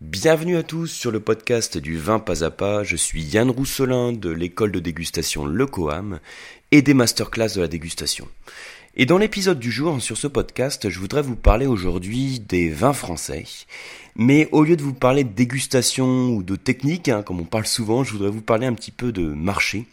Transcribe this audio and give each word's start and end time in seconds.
Bienvenue 0.00 0.56
à 0.56 0.62
tous 0.62 0.86
sur 0.86 1.10
le 1.10 1.18
podcast 1.18 1.76
du 1.76 1.98
vin 1.98 2.20
pas 2.20 2.44
à 2.44 2.52
pas. 2.52 2.84
Je 2.84 2.94
suis 2.94 3.20
Yann 3.20 3.50
Rousselin 3.50 4.12
de 4.12 4.30
l'école 4.30 4.70
de 4.70 4.78
dégustation 4.78 5.44
Le 5.44 5.66
Coam 5.66 6.20
et 6.70 6.82
des 6.82 6.94
masterclass 6.94 7.56
de 7.56 7.62
la 7.62 7.66
dégustation. 7.66 8.28
Et 8.94 9.06
dans 9.06 9.18
l'épisode 9.18 9.58
du 9.58 9.72
jour, 9.72 10.00
sur 10.00 10.16
ce 10.16 10.28
podcast, 10.28 10.88
je 10.88 11.00
voudrais 11.00 11.22
vous 11.22 11.34
parler 11.34 11.66
aujourd'hui 11.66 12.38
des 12.38 12.68
vins 12.68 12.92
français. 12.92 13.42
Mais 14.14 14.48
au 14.52 14.62
lieu 14.62 14.76
de 14.76 14.84
vous 14.84 14.94
parler 14.94 15.24
de 15.24 15.32
dégustation 15.32 16.28
ou 16.28 16.44
de 16.44 16.54
technique, 16.54 17.08
hein, 17.08 17.24
comme 17.24 17.40
on 17.40 17.44
parle 17.44 17.66
souvent, 17.66 18.04
je 18.04 18.12
voudrais 18.12 18.30
vous 18.30 18.40
parler 18.40 18.68
un 18.68 18.74
petit 18.74 18.92
peu 18.92 19.10
de 19.10 19.26
marché. 19.26 19.84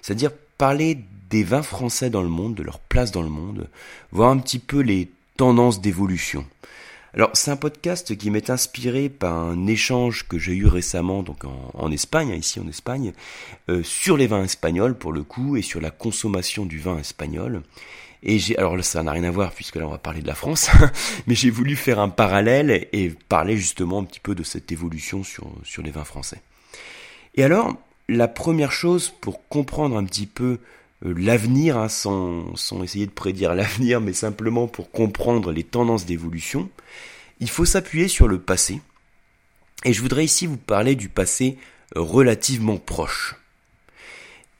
C'est-à-dire 0.00 0.32
parler 0.56 0.98
des 1.28 1.44
vins 1.44 1.62
français 1.62 2.08
dans 2.08 2.22
le 2.22 2.30
monde, 2.30 2.54
de 2.54 2.62
leur 2.62 2.78
place 2.78 3.12
dans 3.12 3.20
le 3.20 3.28
monde, 3.28 3.68
voir 4.12 4.30
un 4.30 4.38
petit 4.38 4.60
peu 4.60 4.80
les 4.80 5.10
tendances 5.36 5.82
d'évolution. 5.82 6.46
Alors 7.14 7.30
c'est 7.34 7.50
un 7.50 7.56
podcast 7.56 8.16
qui 8.16 8.30
m'est 8.30 8.48
inspiré 8.48 9.10
par 9.10 9.34
un 9.34 9.66
échange 9.66 10.26
que 10.26 10.38
j'ai 10.38 10.54
eu 10.54 10.66
récemment 10.66 11.22
donc 11.22 11.44
en, 11.44 11.92
Espagne, 11.92 12.32
hein, 12.32 12.36
ici 12.36 12.58
en 12.58 12.66
Espagne, 12.68 13.12
euh, 13.68 13.82
sur 13.82 14.16
les 14.16 14.26
vins 14.26 14.44
espagnols 14.44 14.96
pour 14.96 15.12
le 15.12 15.22
coup 15.22 15.58
et 15.58 15.62
sur 15.62 15.80
la 15.82 15.90
consommation 15.90 16.64
du 16.64 16.78
vin 16.78 16.98
espagnol. 16.98 17.62
Et 18.22 18.38
j'ai 18.38 18.56
alors 18.56 18.78
là 18.78 18.82
ça 18.82 19.02
n'a 19.02 19.12
rien 19.12 19.24
à 19.24 19.30
voir 19.30 19.52
puisque 19.52 19.76
là 19.76 19.86
on 19.86 19.90
va 19.90 19.98
parler 19.98 20.22
de 20.22 20.26
la 20.26 20.34
France, 20.34 20.70
mais 21.26 21.34
j'ai 21.34 21.50
voulu 21.50 21.76
faire 21.76 22.00
un 22.00 22.08
parallèle 22.08 22.88
et 22.92 23.10
parler 23.28 23.58
justement 23.58 23.98
un 23.98 24.04
petit 24.04 24.20
peu 24.20 24.34
de 24.34 24.42
cette 24.42 24.72
évolution 24.72 25.22
sur 25.22 25.52
sur 25.64 25.82
les 25.82 25.90
vins 25.90 26.04
français. 26.04 26.40
Et 27.34 27.44
alors 27.44 27.76
la 28.08 28.28
première 28.28 28.72
chose 28.72 29.12
pour 29.20 29.46
comprendre 29.48 29.98
un 29.98 30.04
petit 30.04 30.26
peu 30.26 30.60
l'avenir, 31.04 31.76
hein, 31.76 31.88
sans, 31.88 32.54
sans 32.56 32.82
essayer 32.82 33.06
de 33.06 33.12
prédire 33.12 33.54
l'avenir, 33.56 34.00
mais 34.00 34.12
simplement 34.12 34.68
pour 34.68 34.90
comprendre 34.90 35.52
les 35.52 35.64
tendances 35.64 36.06
d'évolution, 36.06 36.70
il 37.40 37.50
faut 37.50 37.64
s'appuyer 37.64 38.08
sur 38.08 38.28
le 38.28 38.38
passé. 38.38 38.80
Et 39.84 39.92
je 39.92 40.00
voudrais 40.00 40.24
ici 40.24 40.46
vous 40.46 40.56
parler 40.56 40.94
du 40.94 41.08
passé 41.08 41.58
euh, 41.96 42.00
relativement 42.00 42.76
proche. 42.76 43.34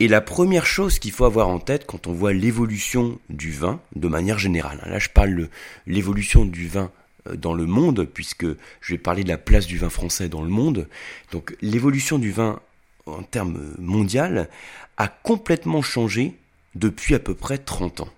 Et 0.01 0.09
la 0.09 0.21
première 0.21 0.67
chose 0.67 0.99
qu'il 0.99 1.13
faut 1.13 1.25
avoir 1.25 1.49
en 1.49 1.61
tête 1.61 1.87
quand 1.87 2.09
on 2.09 2.13
voit 2.13 2.33
l'évolution 2.33 3.21
du 3.31 3.53
vin 3.53 3.81
de 3.95 4.09
manière 4.09 4.39
générale, 4.39 4.81
hein, 4.83 4.91
là 4.91 4.99
je 4.99 5.09
parle 5.09 5.37
de 5.37 5.49
l'évolution 5.87 6.45
du 6.45 6.67
vin 6.67 6.91
euh, 7.29 7.37
dans 7.37 7.55
le 7.55 7.67
monde, 7.67 8.09
puisque 8.13 8.47
je 8.81 8.93
vais 8.93 8.99
parler 8.99 9.23
de 9.23 9.29
la 9.29 9.39
place 9.39 9.69
du 9.69 9.79
vin 9.79 9.91
français 9.91 10.29
dans 10.29 10.43
le 10.43 10.49
monde. 10.49 10.89
Donc 11.31 11.57
l'évolution 11.61 12.19
du 12.19 12.33
vin 12.33 12.59
en 13.07 13.23
termes 13.23 13.75
mondial 13.79 14.49
a 14.97 15.09
complètement 15.09 15.83
changé 15.83 16.37
depuis 16.75 17.15
à 17.15 17.19
peu 17.19 17.35
près 17.35 17.59
30 17.59 18.01
ans. 18.01 18.11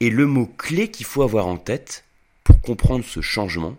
Et 0.00 0.10
le 0.10 0.26
mot 0.26 0.46
clé 0.46 0.90
qu'il 0.90 1.06
faut 1.06 1.22
avoir 1.22 1.46
en 1.46 1.56
tête 1.56 2.04
pour 2.44 2.60
comprendre 2.60 3.04
ce 3.04 3.20
changement, 3.20 3.76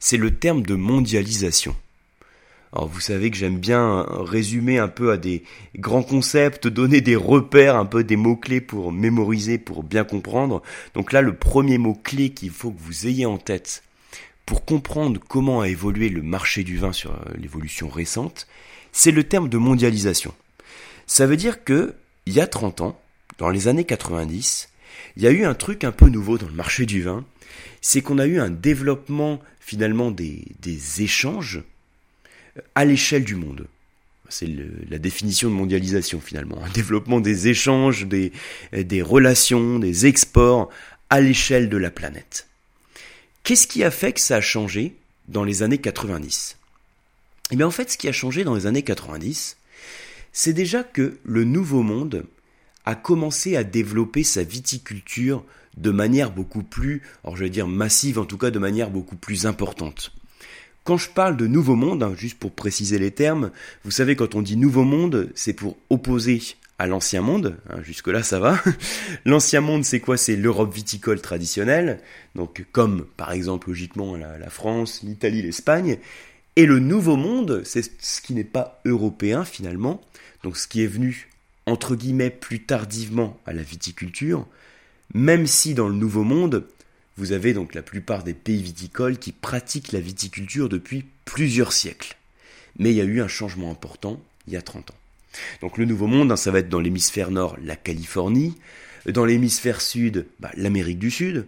c'est 0.00 0.16
le 0.16 0.34
terme 0.36 0.62
de 0.62 0.74
mondialisation. 0.74 1.76
Alors 2.72 2.88
vous 2.88 3.00
savez 3.00 3.30
que 3.30 3.36
j'aime 3.36 3.58
bien 3.58 4.04
résumer 4.08 4.78
un 4.78 4.88
peu 4.88 5.12
à 5.12 5.16
des 5.16 5.44
grands 5.76 6.02
concepts, 6.02 6.66
donner 6.66 7.00
des 7.00 7.14
repères, 7.14 7.76
un 7.76 7.86
peu 7.86 8.02
des 8.02 8.16
mots-clés 8.16 8.60
pour 8.60 8.90
mémoriser, 8.90 9.58
pour 9.58 9.84
bien 9.84 10.02
comprendre. 10.02 10.60
Donc 10.94 11.12
là, 11.12 11.22
le 11.22 11.36
premier 11.36 11.78
mot-clé 11.78 12.30
qu'il 12.30 12.50
faut 12.50 12.72
que 12.72 12.80
vous 12.80 13.06
ayez 13.06 13.26
en 13.26 13.38
tête 13.38 13.84
pour 14.44 14.64
comprendre 14.64 15.20
comment 15.26 15.60
a 15.60 15.68
évolué 15.68 16.08
le 16.08 16.22
marché 16.22 16.64
du 16.64 16.76
vin 16.76 16.92
sur 16.92 17.12
euh, 17.12 17.24
l'évolution 17.38 17.88
récente, 17.88 18.46
c'est 18.92 19.10
le 19.10 19.24
terme 19.24 19.48
de 19.48 19.56
mondialisation. 19.56 20.34
Ça 21.06 21.26
veut 21.26 21.36
dire 21.36 21.64
que, 21.64 21.94
il 22.26 22.34
y 22.34 22.40
a 22.40 22.46
30 22.46 22.80
ans, 22.80 23.00
dans 23.38 23.50
les 23.50 23.68
années 23.68 23.84
90, 23.84 24.68
il 25.16 25.22
y 25.22 25.26
a 25.26 25.30
eu 25.30 25.44
un 25.44 25.54
truc 25.54 25.84
un 25.84 25.92
peu 25.92 26.08
nouveau 26.08 26.38
dans 26.38 26.46
le 26.46 26.52
marché 26.52 26.86
du 26.86 27.02
vin, 27.02 27.24
c'est 27.80 28.00
qu'on 28.00 28.18
a 28.18 28.26
eu 28.26 28.40
un 28.40 28.50
développement 28.50 29.40
finalement 29.60 30.10
des, 30.10 30.44
échanges 30.98 31.62
à 32.74 32.84
l'échelle 32.84 33.24
du 33.24 33.34
monde. 33.34 33.66
C'est 34.28 34.48
la 34.88 34.98
définition 34.98 35.50
de 35.50 35.54
mondialisation 35.54 36.20
finalement, 36.20 36.62
un 36.64 36.70
développement 36.70 37.20
des 37.20 37.48
échanges, 37.48 38.06
des, 38.06 38.32
des 38.72 39.02
relations, 39.02 39.78
des 39.78 40.06
exports 40.06 40.70
à 41.10 41.20
l'échelle 41.20 41.68
de 41.68 41.76
la 41.76 41.90
planète. 41.90 42.48
Qu'est-ce 43.42 43.66
qui 43.66 43.84
a 43.84 43.90
fait 43.90 44.12
que 44.14 44.20
ça 44.20 44.36
a 44.36 44.40
changé 44.40 44.94
dans 45.28 45.44
les 45.44 45.62
années 45.62 45.78
90 45.78 46.56
Eh 47.50 47.56
bien 47.56 47.66
en 47.66 47.70
fait 47.70 47.90
ce 47.90 47.98
qui 47.98 48.08
a 48.08 48.12
changé 48.12 48.44
dans 48.44 48.54
les 48.54 48.66
années 48.66 48.82
90, 48.82 49.56
c'est 50.34 50.52
déjà 50.52 50.82
que 50.82 51.16
le 51.24 51.44
Nouveau 51.44 51.82
Monde 51.82 52.26
a 52.84 52.96
commencé 52.96 53.56
à 53.56 53.64
développer 53.64 54.24
sa 54.24 54.42
viticulture 54.42 55.44
de 55.76 55.90
manière 55.90 56.32
beaucoup 56.32 56.64
plus, 56.64 57.02
alors 57.22 57.36
je 57.36 57.44
vais 57.44 57.50
dire 57.50 57.68
massive, 57.68 58.18
en 58.18 58.26
tout 58.26 58.36
cas 58.36 58.50
de 58.50 58.58
manière 58.58 58.90
beaucoup 58.90 59.16
plus 59.16 59.46
importante. 59.46 60.12
Quand 60.82 60.96
je 60.96 61.08
parle 61.08 61.36
de 61.36 61.46
Nouveau 61.46 61.76
Monde, 61.76 62.02
hein, 62.02 62.14
juste 62.16 62.38
pour 62.38 62.50
préciser 62.50 62.98
les 62.98 63.12
termes, 63.12 63.52
vous 63.84 63.92
savez 63.92 64.16
quand 64.16 64.34
on 64.34 64.42
dit 64.42 64.56
Nouveau 64.56 64.82
Monde, 64.82 65.30
c'est 65.36 65.52
pour 65.52 65.76
opposer 65.88 66.42
à 66.80 66.88
l'Ancien 66.88 67.22
Monde, 67.22 67.56
hein, 67.70 67.80
jusque-là 67.84 68.24
ça 68.24 68.40
va. 68.40 68.60
L'Ancien 69.24 69.60
Monde 69.60 69.84
c'est 69.84 70.00
quoi? 70.00 70.16
C'est 70.16 70.36
l'Europe 70.36 70.74
viticole 70.74 71.20
traditionnelle, 71.20 72.00
donc 72.34 72.66
comme 72.72 73.06
par 73.16 73.30
exemple 73.30 73.68
logiquement 73.68 74.16
la, 74.16 74.36
la 74.36 74.50
France, 74.50 75.02
l'Italie, 75.04 75.42
l'Espagne, 75.42 75.98
et 76.56 76.66
le 76.66 76.80
Nouveau 76.80 77.16
Monde, 77.16 77.62
c'est 77.64 77.82
ce 78.00 78.20
qui 78.20 78.34
n'est 78.34 78.44
pas 78.44 78.80
européen 78.84 79.44
finalement, 79.44 80.00
donc 80.44 80.58
ce 80.58 80.68
qui 80.68 80.82
est 80.82 80.86
venu 80.86 81.28
entre 81.66 81.96
guillemets 81.96 82.30
plus 82.30 82.60
tardivement 82.60 83.40
à 83.46 83.54
la 83.54 83.62
viticulture, 83.62 84.46
même 85.14 85.46
si 85.46 85.72
dans 85.72 85.88
le 85.88 85.94
Nouveau 85.94 86.22
Monde, 86.22 86.66
vous 87.16 87.32
avez 87.32 87.54
donc 87.54 87.74
la 87.74 87.82
plupart 87.82 88.22
des 88.22 88.34
pays 88.34 88.62
viticoles 88.62 89.18
qui 89.18 89.32
pratiquent 89.32 89.92
la 89.92 90.00
viticulture 90.00 90.68
depuis 90.68 91.06
plusieurs 91.24 91.72
siècles. 91.72 92.16
Mais 92.78 92.90
il 92.90 92.96
y 92.96 93.00
a 93.00 93.04
eu 93.04 93.22
un 93.22 93.28
changement 93.28 93.70
important 93.70 94.20
il 94.46 94.52
y 94.52 94.56
a 94.56 94.62
30 94.62 94.90
ans. 94.90 94.98
Donc 95.62 95.78
le 95.78 95.86
Nouveau 95.86 96.06
Monde, 96.06 96.30
hein, 96.30 96.36
ça 96.36 96.50
va 96.50 96.58
être 96.58 96.68
dans 96.68 96.80
l'hémisphère 96.80 97.30
nord 97.30 97.56
la 97.64 97.76
Californie, 97.76 98.54
dans 99.06 99.24
l'hémisphère 99.24 99.80
sud 99.80 100.26
bah, 100.40 100.50
l'Amérique 100.56 100.98
du 100.98 101.10
Sud, 101.10 101.46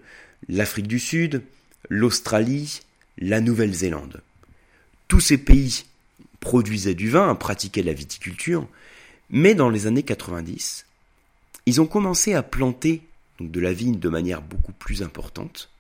l'Afrique 0.49 0.89
du 0.89 0.99
Sud, 0.99 1.43
l'Australie, 1.91 2.81
la 3.19 3.43
Nouvelle-Zélande. 3.43 4.23
Tous 5.09 5.21
ces 5.21 5.37
pays 5.37 5.85
produisaient 6.41 6.95
du 6.95 7.11
vin, 7.11 7.35
pratiquaient 7.35 7.83
la 7.83 7.93
viticulture, 7.93 8.67
mais 9.31 9.55
dans 9.55 9.71
les 9.71 9.87
années 9.87 10.03
90, 10.03 10.87
ils 11.67 11.81
ont 11.81 11.87
commencé 11.87 12.35
à 12.35 12.43
planter 12.43 13.03
de 13.41 13.61
la 13.61 13.73
vigne 13.73 13.99
de 13.99 14.09
manière 14.09 14.43
beaucoup 14.43 14.73
plus 14.73 15.03
importante. 15.03 15.71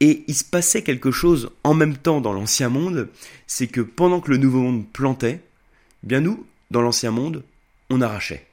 Et 0.00 0.24
il 0.26 0.34
se 0.34 0.44
passait 0.44 0.82
quelque 0.82 1.10
chose 1.10 1.50
en 1.62 1.74
même 1.74 1.96
temps 1.96 2.20
dans 2.20 2.32
l'ancien 2.32 2.68
monde, 2.68 3.08
c'est 3.46 3.68
que 3.68 3.80
pendant 3.80 4.20
que 4.20 4.30
le 4.30 4.36
nouveau 4.36 4.60
monde 4.60 4.86
plantait, 4.92 5.40
eh 6.02 6.06
bien 6.06 6.20
nous, 6.20 6.44
dans 6.70 6.82
l'ancien 6.82 7.10
monde, 7.10 7.44
on 7.90 8.00
arrachait. 8.00 8.46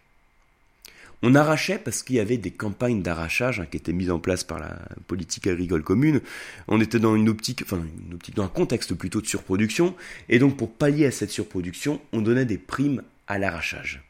On 1.24 1.36
arrachait 1.36 1.78
parce 1.78 2.02
qu'il 2.02 2.16
y 2.16 2.20
avait 2.20 2.38
des 2.38 2.50
campagnes 2.52 3.04
d'arrachage 3.04 3.60
hein, 3.60 3.68
qui 3.70 3.78
étaient 3.78 3.94
mises 3.94 4.10
en 4.10 4.20
place 4.20 4.44
par 4.44 4.60
la 4.60 4.80
politique 5.08 5.46
agricole 5.48 5.84
commune. 5.84 6.22
On 6.68 6.82
était 6.82 7.00
dans 7.00 7.16
une 7.16 7.30
optique, 7.30 7.62
enfin 7.64 7.80
une 8.08 8.16
optique, 8.16 8.36
dans 8.36 8.44
un 8.44 8.48
contexte 8.48 8.96
plutôt 8.96 9.22
de 9.22 9.28
surproduction, 9.28 9.96
et 10.30 10.40
donc 10.40 10.58
pour 10.58 10.72
pallier 10.72 11.06
à 11.06 11.12
cette 11.12 11.30
surproduction, 11.30 12.02
on 12.12 12.22
donnait 12.22 12.46
des 12.46 12.58
primes 12.58 13.04
l'arrachage. 13.38 14.02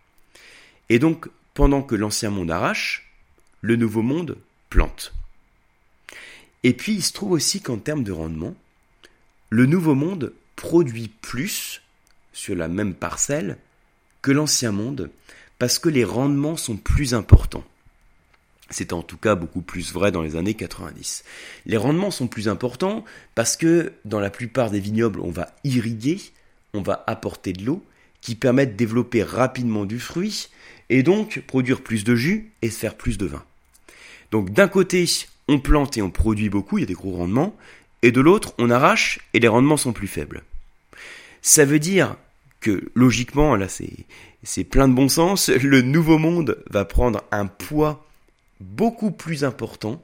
Et 0.89 0.99
donc, 0.99 1.27
pendant 1.53 1.81
que 1.81 1.95
l'ancien 1.95 2.29
monde 2.29 2.51
arrache, 2.51 3.11
le 3.61 3.75
nouveau 3.75 4.01
monde 4.01 4.37
plante. 4.69 5.13
Et 6.63 6.73
puis, 6.73 6.93
il 6.93 7.03
se 7.03 7.13
trouve 7.13 7.31
aussi 7.31 7.61
qu'en 7.61 7.77
termes 7.77 8.03
de 8.03 8.11
rendement, 8.11 8.55
le 9.49 9.65
nouveau 9.65 9.95
monde 9.95 10.33
produit 10.55 11.09
plus 11.21 11.81
sur 12.33 12.55
la 12.55 12.67
même 12.67 12.93
parcelle 12.93 13.57
que 14.21 14.31
l'ancien 14.31 14.71
monde 14.71 15.09
parce 15.59 15.79
que 15.79 15.89
les 15.89 16.03
rendements 16.03 16.57
sont 16.57 16.77
plus 16.77 17.13
importants. 17.13 17.63
C'est 18.69 18.93
en 18.93 19.03
tout 19.03 19.17
cas 19.17 19.35
beaucoup 19.35 19.61
plus 19.61 19.91
vrai 19.91 20.11
dans 20.11 20.21
les 20.21 20.35
années 20.35 20.53
90. 20.53 21.23
Les 21.65 21.77
rendements 21.77 22.11
sont 22.11 22.27
plus 22.27 22.47
importants 22.47 23.03
parce 23.35 23.57
que 23.57 23.91
dans 24.05 24.19
la 24.19 24.29
plupart 24.29 24.71
des 24.71 24.79
vignobles, 24.79 25.19
on 25.19 25.31
va 25.31 25.53
irriguer, 25.63 26.19
on 26.73 26.81
va 26.81 27.03
apporter 27.05 27.53
de 27.53 27.65
l'eau 27.65 27.85
qui 28.21 28.35
permet 28.35 28.67
de 28.67 28.73
développer 28.73 29.23
rapidement 29.23 29.85
du 29.85 29.99
fruit 29.99 30.49
et 30.89 31.03
donc 31.03 31.41
produire 31.47 31.81
plus 31.81 32.03
de 32.03 32.15
jus 32.15 32.51
et 32.61 32.69
se 32.69 32.77
faire 32.77 32.95
plus 32.95 33.17
de 33.17 33.25
vin. 33.25 33.43
Donc 34.31 34.51
d'un 34.51 34.67
côté, 34.67 35.05
on 35.47 35.59
plante 35.59 35.97
et 35.97 36.01
on 36.01 36.11
produit 36.11 36.49
beaucoup, 36.49 36.77
il 36.77 36.81
y 36.81 36.83
a 36.83 36.87
des 36.87 36.93
gros 36.93 37.15
rendements, 37.15 37.55
et 38.01 38.11
de 38.11 38.21
l'autre, 38.21 38.53
on 38.57 38.69
arrache 38.69 39.19
et 39.33 39.39
les 39.39 39.47
rendements 39.47 39.77
sont 39.77 39.93
plus 39.93 40.07
faibles. 40.07 40.43
Ça 41.41 41.65
veut 41.65 41.79
dire 41.79 42.15
que 42.59 42.91
logiquement, 42.95 43.55
là 43.55 43.67
c'est 43.67 43.91
c'est 44.43 44.63
plein 44.63 44.87
de 44.87 44.93
bon 44.93 45.07
sens, 45.07 45.49
le 45.49 45.81
nouveau 45.81 46.17
monde 46.17 46.63
va 46.69 46.85
prendre 46.85 47.23
un 47.31 47.47
poids 47.47 48.05
beaucoup 48.59 49.11
plus 49.11 49.43
important 49.43 50.03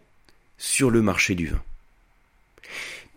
sur 0.57 0.89
le 0.89 1.01
marché 1.01 1.35
du 1.35 1.47
vin. 1.47 1.61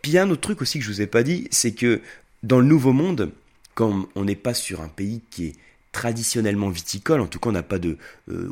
Puis 0.03 0.13
il 0.13 0.15
y 0.15 0.19
a 0.19 0.23
un 0.23 0.31
autre 0.31 0.41
truc 0.41 0.63
aussi 0.63 0.79
que 0.79 0.85
je 0.85 0.91
vous 0.91 1.03
ai 1.03 1.07
pas 1.07 1.23
dit, 1.23 1.49
c'est 1.51 1.73
que 1.73 2.01
dans 2.43 2.59
le 2.59 2.67
nouveau 2.67 2.93
monde, 2.93 3.33
comme 3.75 4.07
on 4.15 4.25
n'est 4.25 4.37
pas 4.37 4.55
sur 4.55 4.81
un 4.81 4.89
pays 4.89 5.23
qui 5.31 5.47
est 5.47 5.57
traditionnellement 5.93 6.69
viticole, 6.69 7.21
en 7.21 7.27
tout 7.27 7.39
cas 7.39 7.51
on 7.51 7.53
n'a 7.53 7.63
pas 7.63 7.79
euh, 7.85 7.97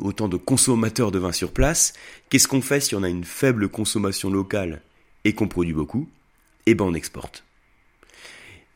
autant 0.01 0.27
de 0.27 0.37
consommateurs 0.37 1.11
de 1.11 1.19
vin 1.19 1.31
sur 1.31 1.51
place, 1.51 1.93
qu'est-ce 2.29 2.47
qu'on 2.47 2.61
fait 2.61 2.81
si 2.81 2.95
on 2.95 3.03
a 3.03 3.09
une 3.09 3.23
faible 3.23 3.69
consommation 3.69 4.29
locale 4.29 4.81
et 5.23 5.33
qu'on 5.33 5.47
produit 5.47 5.73
beaucoup? 5.73 6.09
Eh 6.65 6.75
ben 6.75 6.85
on 6.85 6.93
exporte. 6.93 7.43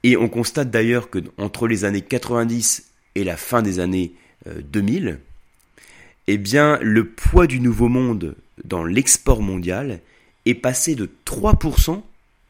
Et 0.04 0.18
on 0.18 0.30
constate 0.30 0.70
d'ailleurs 0.70 1.10
que 1.10 1.20
entre 1.38 1.68
les 1.68 1.86
années 1.86 2.02
90 2.02 2.86
et 3.16 3.24
la 3.24 3.38
fin 3.38 3.62
des 3.62 3.80
années 3.80 4.14
2000, 4.46 5.08
euh, 5.08 5.18
eh 6.28 6.38
bien, 6.38 6.80
le 6.82 7.10
poids 7.10 7.48
du 7.48 7.60
Nouveau 7.60 7.90
Monde 7.90 8.36
dans 8.64 8.84
l'export 8.84 9.42
mondial 9.42 10.00
est 10.46 10.54
passé 10.54 10.96
de 10.96 11.10
3% 11.26 12.02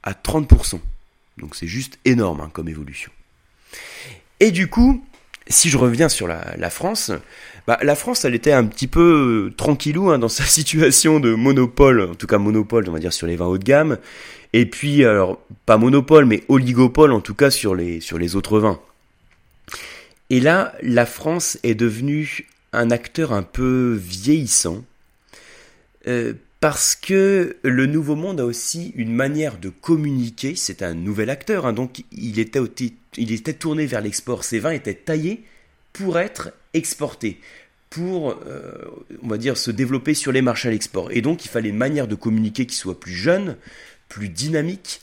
à 0.04 0.14
30%. 0.14 0.80
Donc 1.38 1.56
c'est 1.56 1.68
juste 1.68 1.98
énorme 2.06 2.42
hein, 2.42 2.50
comme 2.54 2.70
évolution. 2.70 3.12
Et 4.40 4.52
du 4.52 4.68
coup, 4.68 5.04
si 5.48 5.70
je 5.70 5.78
reviens 5.78 6.10
sur 6.10 6.28
la, 6.28 6.70
France, 6.70 7.12
bah, 7.68 7.78
la 7.82 7.96
France, 7.96 8.26
elle 8.26 8.36
était 8.36 8.52
un 8.52 8.66
petit 8.66 8.88
peu 8.88 9.50
euh, 9.50 9.56
tranquillou 9.56 10.10
hein, 10.10 10.20
dans 10.20 10.30
sa 10.30 10.44
situation 10.46 11.20
de 11.20 11.34
monopole, 11.34 12.02
en 12.02 12.16
tout 12.16 12.28
cas 12.28 12.38
monopole, 12.38 12.86
on 12.88 12.92
va 12.92 13.00
dire 13.00 13.14
sur 13.14 13.28
les 13.28 13.36
vins 13.36 13.48
haut 13.48 13.58
de 13.58 13.64
gamme, 13.64 13.98
et 14.54 14.66
puis 14.66 15.04
alors 15.06 15.42
pas 15.66 15.78
monopole, 15.78 16.26
mais 16.26 16.44
oligopole 16.48 17.12
en 17.12 17.22
tout 17.22 17.36
cas 17.36 17.50
sur 17.50 17.76
les 17.76 18.00
sur 18.00 18.18
les 18.18 18.36
autres 18.36 18.60
vins. 18.60 18.80
Et 20.30 20.40
là, 20.40 20.74
la 20.82 21.06
France 21.06 21.58
est 21.64 21.76
devenue 21.76 22.48
un 22.72 22.90
acteur 22.92 23.34
un 23.34 23.44
peu 23.44 24.00
vieillissant, 24.02 24.84
euh, 26.08 26.34
parce 26.64 26.96
que 26.96 27.58
le 27.64 27.86
Nouveau 27.88 28.16
Monde 28.16 28.40
a 28.40 28.46
aussi 28.46 28.94
une 28.96 29.12
manière 29.12 29.58
de 29.58 29.68
communiquer. 29.68 30.56
C'est 30.56 30.82
un 30.82 30.94
nouvel 30.94 31.30
acteur, 31.30 31.66
hein, 31.66 31.74
donc 31.74 32.06
il 32.14 32.40
était, 32.40 33.54
tourné 33.54 33.86
vers 33.86 34.00
l'export. 34.00 34.46
Ses 34.46 34.60
vins 34.60 34.72
étaient 34.72 34.94
taillés 34.94 35.44
pour 35.92 36.18
être 36.18 36.54
exportés, 36.74 37.38
pour, 37.90 38.40
euh, 38.48 38.72
on 39.22 39.28
va 39.28 39.38
dire, 39.38 39.58
se 39.58 39.72
développer 39.72 40.14
sur 40.14 40.32
les 40.32 40.42
marchés 40.42 40.70
à 40.70 40.72
l'export. 40.72 41.12
Et 41.12 41.20
donc 41.20 41.44
il 41.44 41.50
fallait 41.50 41.68
une 41.68 41.76
manière 41.76 42.08
de 42.08 42.16
communiquer 42.16 42.66
qui 42.66 42.78
soit 42.78 42.98
plus 42.98 43.12
jeune, 43.12 43.58
plus 44.08 44.30
dynamique, 44.30 45.02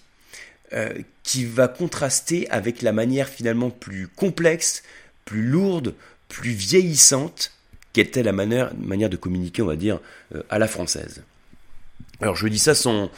euh, 0.73 0.95
qui 1.25 1.45
va 1.45 1.69
contraster 1.69 2.49
avec 2.49 2.81
la 2.81 2.93
manière 2.93 3.29
finalement 3.29 3.69
plus 3.69 4.09
complexe, 4.09 4.83
plus 5.27 5.43
lourde, 5.43 5.95
plus 6.31 6.53
vieillissante 6.53 7.53
qu'était 7.93 8.23
la 8.23 8.33
manière, 8.33 8.73
manière 8.79 9.11
de 9.11 9.19
communiquer, 9.19 9.61
on 9.61 9.67
va 9.67 9.77
dire, 9.77 10.01
euh, 10.35 10.43
à 10.49 10.59
la 10.59 10.67
française. 10.67 11.23
Alors 12.21 12.37
je 12.37 12.49
dis 12.49 12.59
ça 12.59 12.75
sans, 12.75 13.11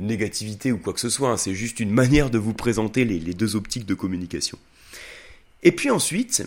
négativité 0.00 0.72
ou 0.72 0.78
quoi 0.78 0.92
que 0.92 1.00
ce 1.00 1.10
soit, 1.10 1.30
hein. 1.30 1.36
c'est 1.36 1.54
juste 1.54 1.80
une 1.80 1.90
manière 1.90 2.30
de 2.30 2.38
vous 2.38 2.54
présenter 2.54 3.04
les, 3.04 3.34
deux 3.34 3.56
optiques 3.56 3.86
de 3.86 3.94
communication. 3.94 4.58
Et 5.62 5.72
puis 5.72 5.90
ensuite, 5.90 6.44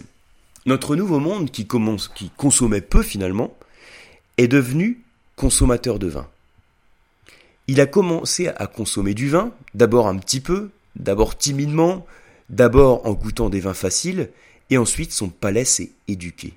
notre 0.66 0.96
nouveau 0.96 1.20
monde 1.20 1.52
qui, 1.52 1.66
commence, 1.66 2.08
qui 2.08 2.32
consommait 2.36 2.82
peu 2.82 3.04
finalement, 3.04 3.56
est 4.38 4.48
devenu 4.48 5.02
consommateur 5.36 6.00
de 6.00 6.08
vin. 6.08 6.28
Il 7.68 7.82
a 7.82 7.86
commencé 7.86 8.48
à 8.48 8.68
consommer 8.68 9.14
du 9.14 9.30
vin, 9.30 9.52
d'abord 9.74 10.08
un 10.08 10.18
petit 10.18 10.40
peu, 10.40 10.70
d'abord 10.96 11.38
timidement, 11.38 12.06
d'abord 12.50 13.06
en 13.06 13.14
goûtant 13.14 13.50
des 13.50 13.60
vins 13.60 13.74
faciles, 13.74 14.30
et 14.70 14.78
ensuite 14.78 15.12
son 15.12 15.30
palais 15.30 15.66
s'est 15.66 15.92
éduqué. 16.08 16.54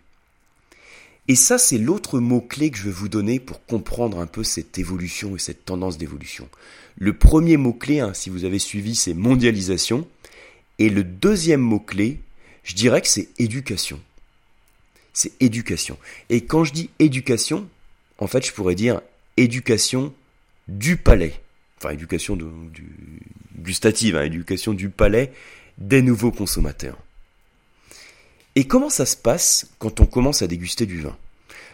Et 1.29 1.37
ça, 1.37 1.59
c'est 1.59 1.79
l'autre 1.79 2.19
mot-clé 2.19 2.71
que 2.71 2.79
je 2.79 2.85
vais 2.85 2.91
vous 2.91 3.09
donner 3.09 3.39
pour 3.39 3.65
comprendre 3.65 4.19
un 4.19 4.27
peu 4.27 4.43
cette 4.43 4.79
évolution 4.79 5.37
et 5.37 5.39
cette 5.39 5.65
tendance 5.65 5.99
d'évolution. 5.99 6.49
Le 6.97 7.13
premier 7.13 7.57
mot-clé, 7.57 8.01
hein, 8.01 8.13
si 8.15 8.31
vous 8.31 8.45
avez 8.45 8.59
suivi, 8.59 8.95
c'est 8.95 9.15
mondialisation. 9.15 10.09
Et 10.79 10.91
le 10.91 11.05
deuxième 11.05 11.61
mot-clé, 11.61 12.19
je 12.65 12.75
dirais 12.75 13.01
que 13.01 13.09
c'est 13.09 13.29
éducation. 13.39 14.01
C'est 15.13 15.33
éducation. 15.41 15.99
Et 16.31 16.45
quand 16.45 16.65
je 16.65 16.73
dis 16.73 16.91
éducation, 16.99 17.69
en 18.19 18.27
fait, 18.27 18.47
je 18.47 18.53
pourrais 18.53 18.75
dire 18.75 19.01
éducation 19.37 20.13
du 20.69 20.97
palais. 20.97 21.35
Enfin, 21.79 21.91
éducation 21.91 22.37
du, 22.37 22.47
gustative, 23.59 24.17
hein, 24.17 24.23
éducation 24.23 24.73
du 24.73 24.89
palais 24.91 25.33
des 25.79 26.03
nouveaux 26.03 26.31
consommateurs. 26.31 26.99
Et 28.57 28.65
comment 28.65 28.91
ça 28.91 29.07
se 29.07 29.17
passe 29.17 29.71
quand 29.79 30.01
on 30.01 30.07
commence 30.07 30.43
à 30.43 30.47
déguster 30.47 30.87
du 30.87 31.01
vin? 31.01 31.17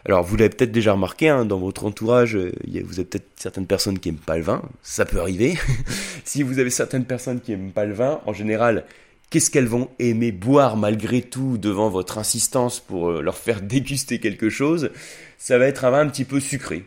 Alors, 0.04 0.22
vous 0.22 0.36
l'avez 0.36 0.50
peut-être 0.50 0.72
déjà 0.72 0.92
remarqué, 0.92 1.28
hein, 1.28 1.44
dans 1.44 1.58
votre 1.58 1.84
entourage, 1.84 2.36
euh, 2.36 2.52
vous 2.84 3.00
avez 3.00 3.04
peut-être 3.04 3.26
certaines 3.34 3.66
personnes 3.66 3.98
qui 3.98 4.08
n'aiment 4.08 4.20
pas 4.20 4.36
le 4.36 4.44
vin, 4.44 4.62
ça 4.82 5.04
peut 5.04 5.20
arriver. 5.20 5.58
si 6.24 6.44
vous 6.44 6.60
avez 6.60 6.70
certaines 6.70 7.04
personnes 7.04 7.40
qui 7.40 7.50
n'aiment 7.50 7.72
pas 7.72 7.86
le 7.86 7.94
vin, 7.94 8.20
en 8.24 8.32
général, 8.32 8.84
qu'est-ce 9.30 9.50
qu'elles 9.50 9.66
vont 9.66 9.88
aimer 9.98 10.30
boire 10.30 10.76
malgré 10.76 11.22
tout 11.22 11.58
devant 11.58 11.88
votre 11.88 12.18
insistance 12.18 12.78
pour 12.78 13.10
euh, 13.10 13.20
leur 13.20 13.36
faire 13.36 13.60
déguster 13.62 14.20
quelque 14.20 14.48
chose? 14.48 14.90
Ça 15.38 15.58
va 15.58 15.66
être 15.66 15.84
un 15.84 15.90
vin 15.90 16.00
un 16.00 16.08
petit 16.08 16.24
peu 16.24 16.38
sucré. 16.38 16.84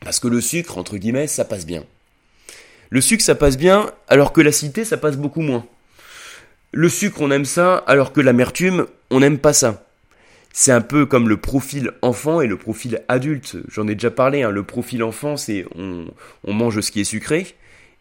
Parce 0.00 0.18
que 0.18 0.28
le 0.28 0.40
sucre, 0.40 0.78
entre 0.78 0.96
guillemets, 0.96 1.26
ça 1.26 1.44
passe 1.44 1.66
bien. 1.66 1.84
Le 2.88 3.00
sucre, 3.02 3.24
ça 3.24 3.34
passe 3.34 3.58
bien, 3.58 3.90
alors 4.08 4.32
que 4.32 4.40
l'acidité, 4.40 4.84
ça 4.86 4.96
passe 4.96 5.16
beaucoup 5.16 5.42
moins. 5.42 5.66
Le 6.76 6.88
sucre, 6.88 7.22
on 7.22 7.30
aime 7.30 7.44
ça, 7.44 7.76
alors 7.86 8.12
que 8.12 8.20
l'amertume, 8.20 8.88
on 9.10 9.20
n'aime 9.20 9.38
pas 9.38 9.52
ça. 9.52 9.86
C'est 10.52 10.72
un 10.72 10.80
peu 10.80 11.06
comme 11.06 11.28
le 11.28 11.36
profil 11.36 11.92
enfant 12.02 12.40
et 12.40 12.48
le 12.48 12.56
profil 12.56 13.00
adulte. 13.06 13.58
J'en 13.68 13.86
ai 13.86 13.94
déjà 13.94 14.10
parlé. 14.10 14.42
Hein. 14.42 14.50
Le 14.50 14.64
profil 14.64 15.04
enfant, 15.04 15.36
c'est 15.36 15.66
on, 15.76 16.08
mange 16.52 16.80
ce 16.80 16.90
qui 16.90 17.00
est 17.00 17.04
sucré. 17.04 17.54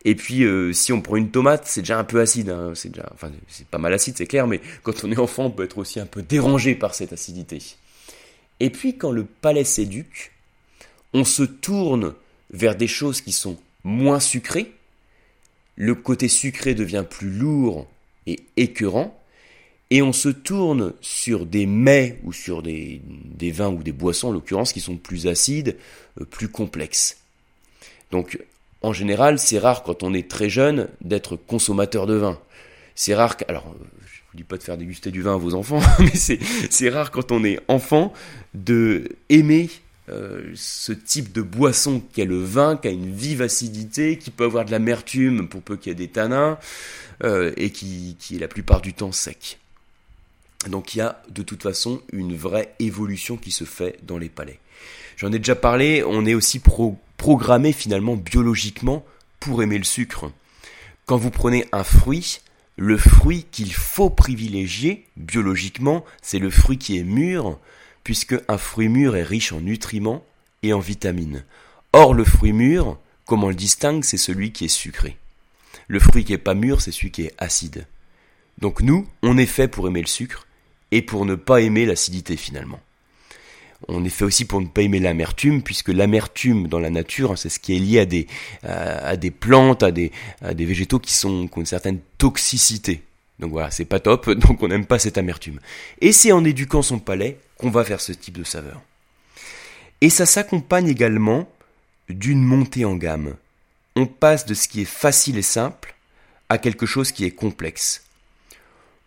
Et 0.05 0.15
puis, 0.15 0.43
euh, 0.43 0.73
si 0.73 0.91
on 0.91 1.01
prend 1.01 1.17
une 1.17 1.29
tomate, 1.29 1.67
c'est 1.67 1.81
déjà 1.81 1.99
un 1.99 2.03
peu 2.03 2.19
acide. 2.19 2.49
Hein. 2.49 2.73
C'est 2.75 3.67
pas 3.67 3.77
mal 3.77 3.93
acide, 3.93 4.17
c'est 4.17 4.25
clair. 4.25 4.47
Mais 4.47 4.59
quand 4.81 5.03
on 5.03 5.11
est 5.11 5.19
enfant, 5.19 5.45
on 5.45 5.51
peut 5.51 5.65
être 5.65 5.77
aussi 5.77 5.99
un 5.99 6.07
peu 6.07 6.23
dérangé 6.23 6.73
par 6.73 6.95
cette 6.95 7.13
acidité. 7.13 7.59
Et 8.59 8.71
puis, 8.71 8.97
quand 8.97 9.11
le 9.11 9.25
palais 9.25 9.65
s'éduque, 9.65 10.31
on 11.13 11.25
se 11.25 11.43
tourne 11.43 12.15
vers 12.49 12.75
des 12.75 12.87
choses 12.87 13.21
qui 13.21 13.33
sont 13.33 13.59
moins 13.83 14.19
sucrées. 14.19 14.71
Le 15.75 15.93
côté 15.93 16.27
sucré 16.27 16.73
devient 16.73 17.05
plus 17.07 17.29
lourd 17.29 17.87
et 18.27 18.39
écœurant, 18.57 19.17
et 19.89 20.01
on 20.01 20.13
se 20.13 20.29
tourne 20.29 20.93
sur 21.01 21.45
des 21.45 21.65
mets 21.65 22.19
ou 22.23 22.33
sur 22.33 22.63
des, 22.63 23.01
vins 23.51 23.69
ou 23.69 23.83
des 23.83 23.91
boissons 23.91 24.29
en 24.29 24.31
l'occurrence 24.31 24.73
qui 24.73 24.81
sont 24.81 24.97
plus 24.97 25.27
acides, 25.27 25.77
euh, 26.19 26.25
plus 26.25 26.47
complexes. 26.47 27.17
Donc 28.11 28.39
en 28.81 28.91
général, 28.91 29.39
c'est 29.39 29.59
rare 29.59 29.83
quand 29.83 30.03
on 30.03 30.13
est 30.13 30.29
très 30.29 30.49
jeune 30.49 30.89
d'être 31.01 31.35
consommateur 31.35 32.07
de 32.07 32.15
vin. 32.15 32.39
C'est 32.95 33.15
rare, 33.15 33.35
alors 33.47 33.75
je 34.05 34.19
vous 34.31 34.37
dis 34.37 34.43
pas 34.43 34.57
de 34.57 34.63
faire 34.63 34.77
déguster 34.77 35.11
du 35.11 35.21
vin 35.21 35.35
à 35.35 35.37
vos 35.37 35.53
enfants, 35.53 35.79
mais 35.99 36.15
c'est 36.15 36.89
rare 36.89 37.11
quand 37.11 37.31
on 37.31 37.43
est 37.43 37.59
enfant 37.67 38.13
de 38.53 39.09
aimer 39.29 39.69
euh, 40.09 40.51
ce 40.55 40.91
type 40.91 41.31
de 41.31 41.41
boisson 41.41 42.01
qu'est 42.13 42.25
le 42.25 42.43
vin, 42.43 42.75
qui 42.75 42.89
a 42.89 42.91
une 42.91 43.13
vive 43.13 43.41
acidité, 43.41 44.17
qui 44.17 44.31
peut 44.31 44.43
avoir 44.43 44.65
de 44.65 44.71
l'amertume 44.71 45.47
pour 45.47 45.61
peu 45.61 45.77
qu'il 45.77 45.91
y 45.91 45.93
ait 45.93 45.95
des 45.95 46.09
tanins, 46.09 46.57
euh, 47.23 47.53
et 47.55 47.69
qui, 47.69 48.17
est 48.33 48.39
la 48.39 48.49
plupart 48.49 48.81
du 48.81 48.93
temps 48.93 49.13
sec. 49.13 49.59
Donc 50.69 50.95
il 50.95 50.97
y 50.99 51.01
a 51.01 51.21
de 51.29 51.41
toute 51.41 51.63
façon 51.63 52.01
une 52.11 52.35
vraie 52.35 52.73
évolution 52.79 53.37
qui 53.37 53.51
se 53.51 53.63
fait 53.63 53.97
dans 54.03 54.17
les 54.17 54.29
palais. 54.29 54.59
J'en 55.15 55.31
ai 55.31 55.37
déjà 55.37 55.55
parlé, 55.55 56.03
on 56.05 56.25
est 56.25 56.33
aussi 56.33 56.61
programmé 57.17 57.71
finalement 57.71 58.15
biologiquement 58.15 59.05
pour 59.39 59.63
aimer 59.63 59.77
le 59.77 59.83
sucre. 59.83 60.31
Quand 61.05 61.17
vous 61.17 61.31
prenez 61.31 61.65
un 61.71 61.83
fruit, 61.83 62.39
le 62.77 62.97
fruit 62.97 63.45
qu'il 63.51 63.73
faut 63.73 64.09
privilégier 64.09 65.05
biologiquement, 65.15 66.03
c'est 66.21 66.39
le 66.39 66.49
fruit 66.49 66.77
qui 66.77 66.97
est 66.97 67.03
mûr, 67.03 67.59
puisque 68.03 68.35
un 68.47 68.57
fruit 68.57 68.89
mûr 68.89 69.15
est 69.15 69.23
riche 69.23 69.53
en 69.53 69.61
nutriments 69.61 70.25
et 70.61 70.73
en 70.73 70.79
vitamines. 70.79 71.43
Or, 71.93 72.13
le 72.13 72.23
fruit 72.23 72.53
mûr, 72.53 72.97
comme 73.25 73.43
on 73.43 73.49
le 73.49 73.55
distingue, 73.55 74.03
c'est 74.03 74.17
celui 74.17 74.51
qui 74.51 74.65
est 74.65 74.69
sucré. 74.69 75.17
Le 75.87 75.99
fruit 75.99 76.23
qui 76.23 76.33
est 76.33 76.37
pas 76.37 76.53
mûr, 76.53 76.81
c'est 76.81 76.91
celui 76.91 77.11
qui 77.11 77.23
est 77.23 77.33
acide. 77.37 77.85
Donc 78.59 78.81
nous, 78.81 79.07
on 79.21 79.37
est 79.37 79.45
fait 79.45 79.67
pour 79.67 79.87
aimer 79.87 80.01
le 80.01 80.07
sucre 80.07 80.47
et 80.91 81.01
pour 81.01 81.25
ne 81.25 81.35
pas 81.35 81.61
aimer 81.61 81.85
l'acidité 81.85 82.37
finalement. 82.37 82.79
On 83.89 84.05
est 84.05 84.09
fait 84.09 84.23
aussi 84.23 84.45
pour 84.45 84.61
ne 84.61 84.67
pas 84.67 84.81
aimer 84.81 84.99
l'amertume, 84.99 85.61
puisque 85.61 85.89
l'amertume 85.89 86.67
dans 86.67 86.79
la 86.79 86.89
nature, 86.89 87.31
hein, 87.31 87.35
c'est 87.35 87.49
ce 87.49 87.59
qui 87.59 87.75
est 87.75 87.79
lié 87.79 87.99
à 87.99 89.17
des, 89.17 89.31
plantes, 89.31 89.83
à 89.83 89.91
des, 89.91 90.11
à 90.41 90.53
des 90.53 90.65
végétaux 90.65 90.99
qui, 90.99 91.11
sont, 91.11 91.47
qui 91.47 91.57
ont 91.57 91.61
une 91.61 91.65
certaine 91.65 91.99
toxicité. 92.17 93.03
Donc 93.39 93.51
voilà, 93.51 93.71
c'est 93.71 93.85
pas 93.85 93.99
top, 93.99 94.29
donc 94.39 94.63
on 94.63 94.69
n'aime 94.69 94.85
pas 94.85 94.99
cette 94.99 95.17
amertume. 95.17 95.59
Et 95.99 96.13
c'est 96.13 96.31
en 96.31 96.45
éduquant 96.45 96.81
son 96.81 96.99
palais 96.99 97.39
qu'on 97.57 97.69
va 97.69 97.83
faire 97.83 98.01
ce 98.01 98.11
type 98.11 98.37
de 98.37 98.43
saveur. 98.43 98.81
Et 100.01 100.09
ça 100.09 100.25
s'accompagne 100.25 100.89
également 100.89 101.47
d'une 102.09 102.43
montée 102.43 102.85
en 102.85 102.95
gamme. 102.95 103.35
On 103.95 104.05
passe 104.05 104.45
de 104.45 104.53
ce 104.53 104.67
qui 104.67 104.81
est 104.81 104.85
facile 104.85 105.37
et 105.37 105.43
simple 105.43 105.95
à 106.49 106.57
quelque 106.57 106.85
chose 106.85 107.11
qui 107.11 107.25
est 107.25 107.31
complexe. 107.31 108.03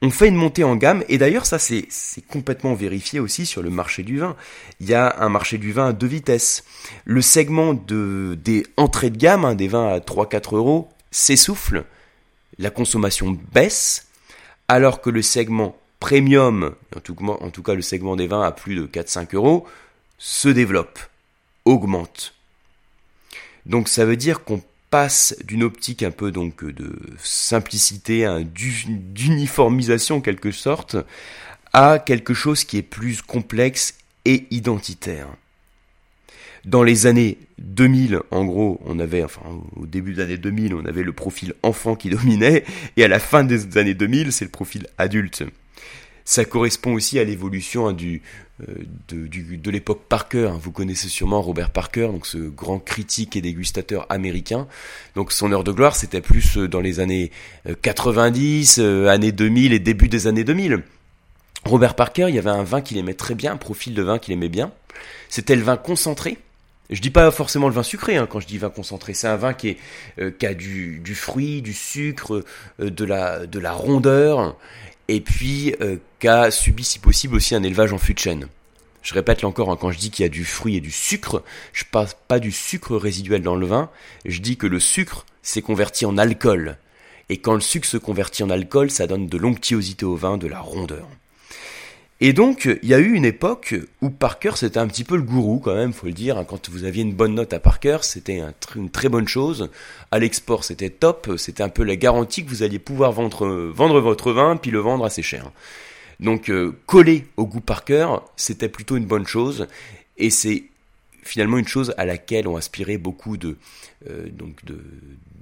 On 0.03 0.11
fait 0.11 0.29
une 0.29 0.37
montée 0.37 0.63
en 0.63 0.77
gamme, 0.77 1.05
et 1.09 1.17
d'ailleurs 1.17 1.47
ça 1.47 1.59
c'est 1.59 1.89
complètement 2.29 2.75
vérifié 2.75 3.19
aussi 3.19 3.47
sur 3.47 3.63
le 3.63 3.71
marché 3.71 4.03
du 4.03 4.19
vin. 4.19 4.37
Il 4.81 4.89
y 4.89 4.95
a 4.95 5.17
un 5.21 5.31
marché 5.31 5.57
du 5.57 5.73
vin 5.73 5.89
à 5.89 5.93
deux 5.93 6.07
vitesses. 6.07 6.65
Le 7.05 7.23
segment 7.23 7.73
de, 7.73 8.39
des 8.43 8.67
entrées 8.77 9.11
de 9.11 9.17
gamme, 9.17 9.45
hein, 9.47 9.55
des 9.55 9.69
vins 9.69 9.89
à 9.89 9.99
3-4 9.99 10.55
euros, 10.57 10.91
s'essouffle, 11.11 11.85
la 12.59 12.71
consommation 12.71 13.39
baisse, 13.53 14.07
alors 14.69 15.01
que 15.01 15.09
le 15.09 15.23
segment 15.23 15.77
premium, 16.07 16.73
en 16.95 17.01
tout, 17.51 17.63
cas 17.65 17.75
le 17.75 17.83
segment 17.83 18.15
des 18.15 18.29
vins 18.29 18.43
à 18.43 18.53
plus 18.53 18.77
de 18.77 18.87
4-5 18.87 19.35
euros, 19.35 19.67
se 20.19 20.49
développe, 20.49 21.01
augmente. 21.65 22.33
Donc 23.67 23.89
ça 23.89 24.05
veut 24.05 24.17
dire 24.17 24.45
qu'on 24.45 24.63
passe 24.91 25.35
d'une 25.45 25.65
optique 25.65 26.05
un 26.05 26.13
peu 26.13 26.31
donc 26.31 26.65
de 26.65 26.97
simplicité, 27.19 28.25
d'uniformisation 28.55 30.19
en 30.19 30.21
quelque 30.21 30.53
sorte, 30.53 30.97
à 31.73 31.99
quelque 31.99 32.35
chose 32.35 32.63
qui 32.63 32.77
est 32.79 32.83
plus 32.83 33.21
complexe 33.21 33.99
et 34.25 34.47
identitaire. 34.53 35.27
Dans 36.65 36.85
les 36.85 37.07
années 37.07 37.37
2000, 37.59 38.21
en 38.31 38.45
gros, 38.45 38.81
on 38.85 39.01
avait, 39.01 39.25
enfin, 39.25 39.43
au 39.75 39.87
début 39.87 40.15
des 40.15 40.23
années 40.23 40.39
2000, 40.39 40.73
on 40.73 40.85
avait 40.85 41.03
le 41.03 41.13
profil 41.13 41.55
enfant 41.65 41.97
qui 41.97 42.11
dominait, 42.11 42.65
et 42.97 43.03
à 43.03 43.09
la 43.09 43.19
fin 43.19 43.43
des 43.43 43.77
années 43.77 43.95
2000, 43.95 44.33
c'est 44.33 44.45
le 44.45 44.53
profil 44.53 44.87
adulte. 44.99 45.43
Ça 46.27 46.45
correspond 46.45 46.93
aussi 46.93 47.21
à 47.21 47.25
l'évolution 47.25 47.87
hein, 47.87 47.93
du, 47.93 48.21
euh, 48.61 48.75
de, 49.09 49.29
de 49.57 49.71
l'époque 49.71 50.03
Parker. 50.09 50.49
Hein. 50.53 50.59
Vous 50.61 50.73
connaissez 50.73 51.09
sûrement 51.09 51.41
Robert 51.41 51.71
Parker, 51.71 52.09
donc 52.09 52.27
ce 52.27 52.37
grand 52.37 52.81
critique 52.81 53.37
et 53.37 53.41
dégustateur 53.41 54.07
américain. 54.11 54.67
Donc 55.15 55.31
son 55.31 55.53
heure 55.53 55.63
de 55.63 55.71
gloire, 55.71 55.95
c'était 55.95 56.21
plus 56.21 56.59
euh, 56.59 56.69
dans 56.69 56.81
les 56.81 56.99
années 56.99 57.31
90, 57.81 58.81
euh, 58.81 59.07
années 59.07 59.33
2000 59.33 59.73
et 59.73 59.79
début 59.79 60.09
des 60.09 60.27
années 60.27 60.45
2000. 60.45 60.83
Robert 61.65 61.95
Parker, 61.95 62.27
il 62.29 62.35
y 62.35 62.39
avait 62.39 62.51
un 62.51 62.65
vin 62.65 62.81
qu'il 62.81 62.99
aimait 62.99 63.15
très 63.15 63.37
bien, 63.37 63.53
un 63.53 63.57
profil 63.57 63.95
de 63.95 64.03
vin 64.03 64.19
qu'il 64.19 64.35
aimait 64.35 64.49
bien. 64.49 64.73
C'était 65.29 65.57
le 65.57 65.63
vin 65.63 65.77
concentré. 65.77 66.39
Je 66.91 67.01
dis 67.01 67.11
pas 67.11 67.31
forcément 67.31 67.67
le 67.67 67.75
vin 67.75 67.83
sucré 67.83 68.17
hein, 68.17 68.29
quand 68.31 68.39
je 68.39 68.47
dis 68.47 68.59
vin 68.59 68.71
concentré. 68.71 69.15
C'est 69.15 69.27
un 69.27 69.37
vin 69.37 69.55
qui, 69.55 69.71
est, 69.71 69.77
euh, 70.21 70.31
qui 70.31 70.47
a 70.47 70.55
du, 70.55 71.01
du, 71.01 71.15
fruit, 71.15 71.63
du 71.63 71.73
sucre, 71.73 72.45
euh, 72.81 72.91
de, 72.91 73.05
la, 73.05 73.47
de 73.47 73.59
la 73.59 73.73
rondeur, 73.73 74.57
et 75.09 75.21
puis 75.21 75.75
euh, 75.81 75.97
qui 76.19 76.29
a 76.29 76.51
subi 76.51 76.85
si 76.85 76.99
possible 76.99 77.37
aussi 77.37 77.55
un 77.55 77.63
élevage 77.63 77.93
en 77.93 77.99
fût 77.99 78.15
de 78.15 78.19
chêne. 78.19 78.49
Je 79.03 79.15
répète 79.15 79.43
là 79.43 79.49
encore, 79.49 79.71
hein, 79.71 79.79
quand 79.81 79.93
je 79.93 79.99
dis 79.99 80.11
qu'il 80.11 80.25
y 80.25 80.27
a 80.27 80.29
du 80.29 80.45
fruit 80.45 80.77
et 80.77 80.81
du 80.81 80.91
sucre, 80.91 81.45
je 81.73 81.85
parle 81.85 82.09
pas 82.27 82.41
du 82.41 82.51
sucre 82.51 82.97
résiduel 82.97 83.43
dans 83.43 83.55
le 83.55 83.67
vin, 83.67 83.89
je 84.25 84.41
dis 84.41 84.57
que 84.57 84.67
le 84.67 84.81
sucre 84.81 85.27
s'est 85.43 85.63
converti 85.63 86.07
en 86.07 86.19
alcool. 86.19 86.77
Et 87.29 87.39
quand 87.39 87.55
le 87.55 87.61
sucre 87.61 87.87
se 87.87 87.99
convertit 87.99 88.43
en 88.43 88.51
alcool, 88.51 88.91
ça 88.91 89.07
donne 89.07 89.29
de 89.29 89.39
l'onctuosité 89.39 90.05
au 90.05 90.17
vin, 90.17 90.39
de 90.39 90.49
la 90.49 90.61
rondeur. 90.61 91.09
Et 92.21 92.33
donc, 92.33 92.67
il 92.83 92.89
y 92.89 92.95
a 92.95 92.99
eu 92.99 93.13
une 93.13 93.27
époque 93.27 93.75
où 94.01 94.09
Parker, 94.09 94.53
c'était 94.55 94.79
un 94.79 94.87
petit 94.87 95.05
peu 95.05 95.17
le 95.17 95.23
gourou 95.23 95.59
quand 95.59 95.75
même, 95.75 95.93
faut 95.93 96.07
le 96.07 96.13
dire. 96.13 96.43
Quand 96.49 96.71
vous 96.71 96.85
aviez 96.85 97.03
une 97.03 97.13
bonne 97.13 97.35
note 97.35 97.53
à 97.53 97.61
Parker, 97.61 97.99
c'était 98.03 98.43
une 98.75 98.89
très 98.89 99.11
bonne 99.11 99.29
chose. 99.29 99.69
À 100.11 100.19
l'export, 100.19 100.65
c'était 100.65 100.89
top. 100.89 101.33
C'était 101.37 101.63
un 101.63 101.69
peu 101.69 101.83
la 101.83 101.97
garantie 101.97 102.43
que 102.43 102.49
vous 102.49 102.63
alliez 102.63 102.79
pouvoir 102.79 103.13
vendre, 103.13 104.01
votre 104.01 104.33
vin, 104.33 104.57
puis 104.57 104.71
le 104.71 104.79
vendre 104.79 105.05
assez 105.05 105.23
cher. 105.23 105.51
Donc, 106.19 106.49
euh, 106.49 106.75
coller 106.87 107.27
au 107.37 107.47
goût 107.47 107.61
Parker, 107.61 108.09
c'était 108.37 108.71
plutôt 108.71 108.97
une 108.97 109.05
bonne 109.05 109.27
chose. 109.27 109.67
Et 110.17 110.31
c'est 110.31 110.65
finalement 111.23 111.59
une 111.59 111.69
chose 111.69 111.93
à 111.99 112.07
laquelle 112.07 112.49
ont 112.49 112.57
aspiré 112.57 112.97
beaucoup 112.97 113.37
de, 113.37 113.59
euh, 114.09 114.29
donc 114.31 114.65
de, 114.65 114.81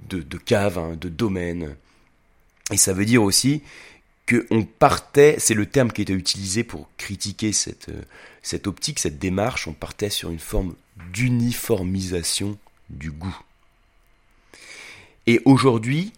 de, 0.09 0.37
caves, 0.37 0.77
hein, 0.77 0.97
de 0.99 1.07
domaines. 1.07 1.75
Et 2.73 2.77
ça 2.77 2.91
veut 2.91 3.05
dire 3.05 3.23
aussi 3.23 3.61
qu'on 4.27 4.63
partait, 4.63 5.35
c'est 5.37 5.53
le 5.53 5.65
terme 5.65 5.91
qui 5.91 6.01
était 6.01 6.13
utilisé 6.13 6.63
pour 6.63 6.89
critiquer 6.97 7.53
cette, 7.53 7.89
euh, 7.89 8.01
cette 8.41 8.67
optique, 8.67 8.99
cette 8.99 9.19
démarche, 9.19 9.67
on 9.67 9.73
partait 9.73 10.09
sur 10.09 10.29
une 10.31 10.39
forme 10.39 10.75
d'uniformisation 11.13 12.57
du 12.89 13.11
goût. 13.11 13.37
Et 15.27 15.41
aujourd'hui, 15.45 16.13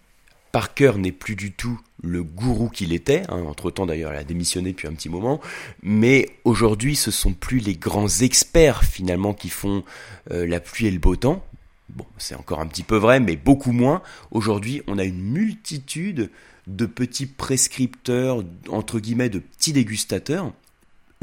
Parker 0.52 0.92
n'est 0.96 1.12
plus 1.12 1.36
du 1.36 1.52
tout 1.52 1.80
le 2.02 2.22
gourou 2.22 2.68
qu'il 2.68 2.92
était, 2.92 3.22
hein, 3.28 3.42
entre-temps 3.42 3.86
d'ailleurs 3.86 4.12
il 4.12 4.18
a 4.18 4.24
démissionné 4.24 4.70
depuis 4.70 4.86
un 4.86 4.92
petit 4.92 5.08
moment, 5.08 5.40
mais 5.82 6.30
aujourd'hui 6.44 6.96
ce 6.96 7.10
sont 7.10 7.32
plus 7.32 7.58
les 7.58 7.74
grands 7.74 8.08
experts 8.08 8.84
finalement 8.84 9.34
qui 9.34 9.48
font 9.48 9.84
euh, 10.30 10.46
la 10.46 10.60
pluie 10.60 10.86
et 10.86 10.90
le 10.90 10.98
beau 10.98 11.16
temps. 11.16 11.44
Bon, 11.90 12.04
c'est 12.18 12.34
encore 12.34 12.60
un 12.60 12.66
petit 12.66 12.82
peu 12.82 12.96
vrai, 12.96 13.18
mais 13.18 13.36
beaucoup 13.36 13.72
moins. 13.72 14.02
Aujourd'hui, 14.30 14.82
on 14.86 14.98
a 14.98 15.04
une 15.04 15.22
multitude 15.22 16.30
de 16.68 16.86
petits 16.86 17.26
prescripteurs, 17.26 18.44
entre 18.68 19.00
guillemets, 19.00 19.30
de 19.30 19.40
petits 19.40 19.72
dégustateurs, 19.72 20.52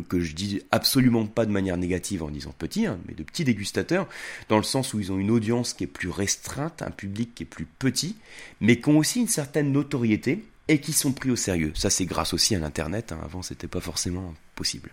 que 0.09 0.19
je 0.19 0.33
dis 0.33 0.61
absolument 0.71 1.25
pas 1.25 1.45
de 1.45 1.51
manière 1.51 1.77
négative 1.77 2.23
en 2.23 2.29
disant 2.29 2.53
petits, 2.57 2.85
hein, 2.85 2.99
mais 3.07 3.13
de 3.13 3.23
petits 3.23 3.45
dégustateurs, 3.45 4.07
dans 4.49 4.57
le 4.57 4.63
sens 4.63 4.93
où 4.93 4.99
ils 4.99 5.11
ont 5.11 5.17
une 5.17 5.31
audience 5.31 5.73
qui 5.73 5.85
est 5.85 5.87
plus 5.87 6.09
restreinte, 6.09 6.81
un 6.81 6.91
public 6.91 7.33
qui 7.33 7.43
est 7.43 7.45
plus 7.45 7.65
petit, 7.79 8.17
mais 8.59 8.79
qui 8.79 8.89
ont 8.89 8.97
aussi 8.97 9.21
une 9.21 9.27
certaine 9.27 9.71
notoriété 9.71 10.43
et 10.67 10.79
qui 10.79 10.91
sont 10.91 11.13
pris 11.13 11.31
au 11.31 11.35
sérieux. 11.35 11.71
Ça, 11.75 11.89
c'est 11.89 12.05
grâce 12.05 12.33
aussi 12.33 12.55
à 12.55 12.59
l'Internet, 12.59 13.11
hein, 13.11 13.19
avant 13.23 13.41
c'était 13.41 13.67
pas 13.67 13.79
forcément 13.79 14.33
possible. 14.55 14.91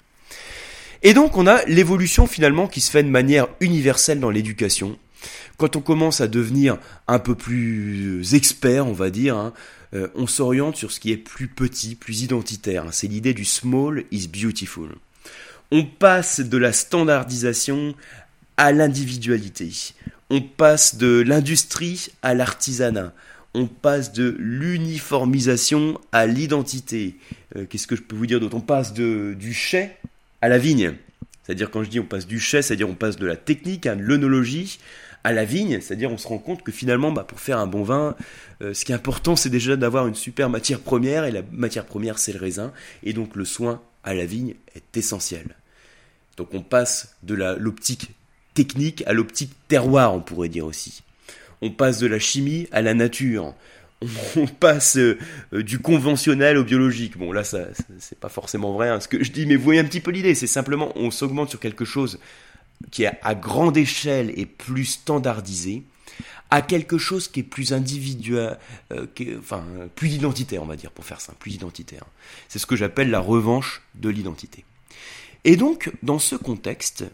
Et 1.02 1.14
donc 1.14 1.36
on 1.36 1.48
a 1.48 1.64
l'évolution 1.64 2.26
finalement 2.28 2.68
qui 2.68 2.80
se 2.80 2.90
fait 2.90 3.02
de 3.02 3.08
manière 3.08 3.48
universelle 3.60 4.20
dans 4.20 4.30
l'éducation. 4.30 4.98
Quand 5.56 5.74
on 5.76 5.80
commence 5.80 6.20
à 6.20 6.28
devenir 6.28 6.78
un 7.08 7.18
peu 7.18 7.34
plus 7.34 8.34
expert, 8.34 8.86
on 8.86 8.92
va 8.92 9.10
dire, 9.10 9.36
hein, 9.36 9.52
euh, 9.94 10.08
on 10.14 10.26
s'oriente 10.26 10.76
sur 10.76 10.90
ce 10.90 11.00
qui 11.00 11.12
est 11.12 11.16
plus 11.16 11.48
petit, 11.48 11.94
plus 11.94 12.22
identitaire. 12.22 12.86
C'est 12.92 13.06
l'idée 13.06 13.34
du 13.34 13.44
small 13.44 14.04
is 14.10 14.28
beautiful. 14.28 14.88
On 15.70 15.84
passe 15.84 16.40
de 16.40 16.56
la 16.56 16.72
standardisation 16.72 17.94
à 18.56 18.72
l'individualité. 18.72 19.70
On 20.30 20.40
passe 20.40 20.96
de 20.96 21.22
l'industrie 21.26 22.08
à 22.22 22.34
l'artisanat. 22.34 23.12
On 23.54 23.66
passe 23.66 24.12
de 24.12 24.34
l'uniformisation 24.38 26.00
à 26.10 26.26
l'identité. 26.26 27.16
Euh, 27.56 27.66
qu'est-ce 27.66 27.86
que 27.86 27.96
je 27.96 28.02
peux 28.02 28.16
vous 28.16 28.26
dire 28.26 28.40
d'autre? 28.40 28.56
On 28.56 28.60
passe 28.60 28.94
de, 28.94 29.34
du 29.38 29.52
chai 29.52 29.90
à 30.40 30.48
la 30.48 30.58
vigne. 30.58 30.94
C'est-à-dire 31.42 31.70
quand 31.70 31.82
je 31.82 31.90
dis 31.90 32.00
on 32.00 32.04
passe 32.04 32.26
du 32.26 32.40
chai, 32.40 32.62
c'est-à-dire 32.62 32.88
on 32.88 32.94
passe 32.94 33.16
de 33.16 33.26
la 33.26 33.36
technique 33.36 33.86
à 33.86 33.94
l'œnologie, 33.94 34.78
à 35.24 35.32
la 35.32 35.44
vigne, 35.44 35.80
c'est-à-dire 35.80 36.10
on 36.10 36.18
se 36.18 36.26
rend 36.26 36.38
compte 36.38 36.62
que 36.62 36.72
finalement, 36.72 37.12
bah, 37.12 37.24
pour 37.24 37.40
faire 37.40 37.58
un 37.58 37.66
bon 37.66 37.82
vin, 37.82 38.16
euh, 38.60 38.74
ce 38.74 38.84
qui 38.84 38.92
est 38.92 38.94
important, 38.94 39.36
c'est 39.36 39.50
déjà 39.50 39.76
d'avoir 39.76 40.06
une 40.06 40.14
super 40.14 40.50
matière 40.50 40.80
première, 40.80 41.24
et 41.24 41.30
la 41.30 41.42
matière 41.52 41.84
première, 41.84 42.18
c'est 42.18 42.32
le 42.32 42.40
raisin, 42.40 42.72
et 43.02 43.12
donc 43.12 43.36
le 43.36 43.44
soin 43.44 43.80
à 44.04 44.14
la 44.14 44.24
vigne 44.24 44.54
est 44.74 44.96
essentiel. 44.96 45.56
Donc 46.36 46.54
on 46.54 46.62
passe 46.62 47.16
de 47.22 47.34
l'optique 47.34 48.10
technique 48.54 49.02
à 49.06 49.12
l'optique 49.12 49.52
terroir, 49.68 50.14
on 50.14 50.20
pourrait 50.20 50.48
dire 50.48 50.66
aussi. 50.66 51.02
On 51.60 51.70
passe 51.70 51.98
de 51.98 52.06
la 52.06 52.18
chimie 52.18 52.66
à 52.72 52.82
la 52.82 52.94
nature. 52.94 53.54
On 54.36 54.48
passe 54.48 54.96
euh, 54.96 55.16
du 55.52 55.78
conventionnel 55.78 56.56
au 56.56 56.64
biologique. 56.64 57.16
Bon, 57.16 57.30
là, 57.30 57.44
ça, 57.44 57.68
c'est 58.00 58.18
pas 58.18 58.28
forcément 58.28 58.72
vrai 58.72 58.88
hein, 58.88 58.98
ce 58.98 59.06
que 59.06 59.22
je 59.22 59.30
dis, 59.30 59.46
mais 59.46 59.54
vous 59.54 59.62
voyez 59.62 59.78
un 59.78 59.84
petit 59.84 60.00
peu 60.00 60.10
l'idée. 60.10 60.34
C'est 60.34 60.48
simplement, 60.48 60.92
on 60.96 61.12
s'augmente 61.12 61.50
sur 61.50 61.60
quelque 61.60 61.84
chose 61.84 62.18
qui 62.90 63.04
est 63.04 63.12
à 63.22 63.34
grande 63.34 63.76
échelle 63.76 64.32
et 64.36 64.46
plus 64.46 64.84
standardisé 64.84 65.82
à 66.50 66.60
quelque 66.60 66.98
chose 66.98 67.28
qui 67.28 67.40
est 67.40 67.44
plus 67.44 67.72
individuel, 67.72 68.58
euh, 68.92 69.06
enfin 69.38 69.64
plus 69.96 70.10
identitaire, 70.10 70.62
on 70.62 70.66
va 70.66 70.76
dire, 70.76 70.90
pour 70.90 71.04
faire 71.04 71.20
ça, 71.20 71.32
plus 71.38 71.54
identitaire. 71.54 72.04
C'est 72.48 72.58
ce 72.58 72.66
que 72.66 72.76
j'appelle 72.76 73.10
la 73.10 73.20
revanche 73.20 73.80
de 73.94 74.10
l'identité. 74.10 74.64
Et 75.44 75.56
donc, 75.56 75.90
dans 76.02 76.18
ce 76.18 76.36
contexte 76.36 77.04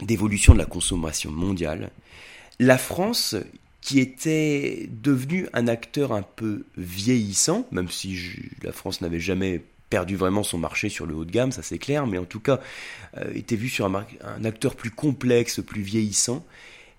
d'évolution 0.00 0.52
de 0.52 0.58
la 0.58 0.66
consommation 0.66 1.30
mondiale, 1.30 1.90
la 2.58 2.76
France, 2.76 3.36
qui 3.80 4.00
était 4.00 4.88
devenue 4.90 5.48
un 5.54 5.66
acteur 5.66 6.12
un 6.12 6.22
peu 6.22 6.64
vieillissant, 6.76 7.66
même 7.72 7.88
si 7.88 8.18
la 8.62 8.72
France 8.72 9.00
n'avait 9.00 9.18
jamais 9.18 9.62
perdu 9.92 10.16
vraiment 10.16 10.42
son 10.42 10.56
marché 10.56 10.88
sur 10.88 11.04
le 11.04 11.14
haut 11.14 11.26
de 11.26 11.30
gamme, 11.30 11.52
ça 11.52 11.62
c'est 11.62 11.76
clair, 11.76 12.06
mais 12.06 12.16
en 12.16 12.24
tout 12.24 12.40
cas 12.40 12.60
euh, 13.18 13.30
était 13.34 13.56
vu 13.56 13.68
sur 13.68 13.84
un, 13.84 14.06
acteur 14.42 14.74
plus 14.74 14.90
complexe, 14.90 15.60
plus 15.60 15.82
vieillissant, 15.82 16.46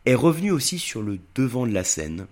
est 0.05 0.13
revenu 0.13 0.51
aussi 0.51 0.77
sur 0.77 1.01
le 1.01 1.17
devant 1.33 1.65
de 1.65 1.73
la 1.73 1.83
scène. 1.83 2.27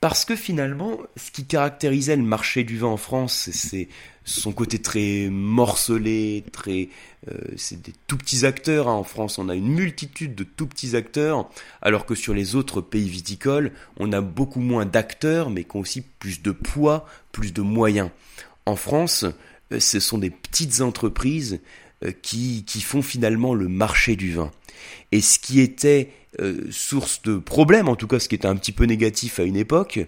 Parce 0.00 0.24
que 0.24 0.34
finalement, 0.34 0.96
ce 1.14 1.30
qui 1.30 1.44
caractérisait 1.44 2.16
le 2.16 2.22
marché 2.22 2.64
du 2.64 2.78
vin 2.78 2.86
en 2.86 2.96
France, 2.96 3.50
c'est 3.52 3.88
son 4.24 4.52
côté 4.52 4.78
très 4.78 5.28
morcelé, 5.30 6.42
très, 6.52 6.88
euh, 7.28 7.36
c'est 7.58 7.82
des 7.82 7.92
tout 8.06 8.16
petits 8.16 8.46
acteurs. 8.46 8.88
Hein. 8.88 8.94
En 8.94 9.04
France, 9.04 9.38
on 9.38 9.50
a 9.50 9.54
une 9.54 9.68
multitude 9.68 10.34
de 10.34 10.44
tout 10.44 10.66
petits 10.66 10.96
acteurs, 10.96 11.50
alors 11.82 12.06
que 12.06 12.14
sur 12.14 12.32
les 12.32 12.56
autres 12.56 12.80
pays 12.80 13.10
viticoles, 13.10 13.72
on 13.98 14.10
a 14.14 14.22
beaucoup 14.22 14.60
moins 14.60 14.86
d'acteurs, 14.86 15.50
mais 15.50 15.64
qui 15.64 15.76
ont 15.76 15.80
aussi 15.80 16.00
plus 16.00 16.40
de 16.40 16.50
poids, 16.50 17.04
plus 17.30 17.52
de 17.52 17.60
moyens. 17.60 18.08
En 18.64 18.76
France, 18.76 19.26
ce 19.78 20.00
sont 20.00 20.18
des 20.18 20.30
petites 20.30 20.80
entreprises 20.80 21.60
euh, 22.04 22.12
qui, 22.22 22.64
font 22.80 23.02
finalement 23.02 23.54
le 23.54 23.68
marché 23.68 24.16
du 24.16 24.32
vin. 24.32 24.50
Et 25.12 25.20
ce 25.20 25.38
qui 25.38 25.60
était 25.60 26.10
euh, 26.40 26.66
source 26.70 27.20
de 27.22 27.36
problèmes, 27.36 27.88
en 27.88 27.96
tout 27.96 28.06
cas 28.06 28.18
ce 28.18 28.28
qui 28.28 28.34
était 28.34 28.48
un 28.48 28.56
petit 28.56 28.72
peu 28.72 28.84
négatif 28.84 29.38
à 29.38 29.42
une 29.42 29.56
époque, 29.56 30.00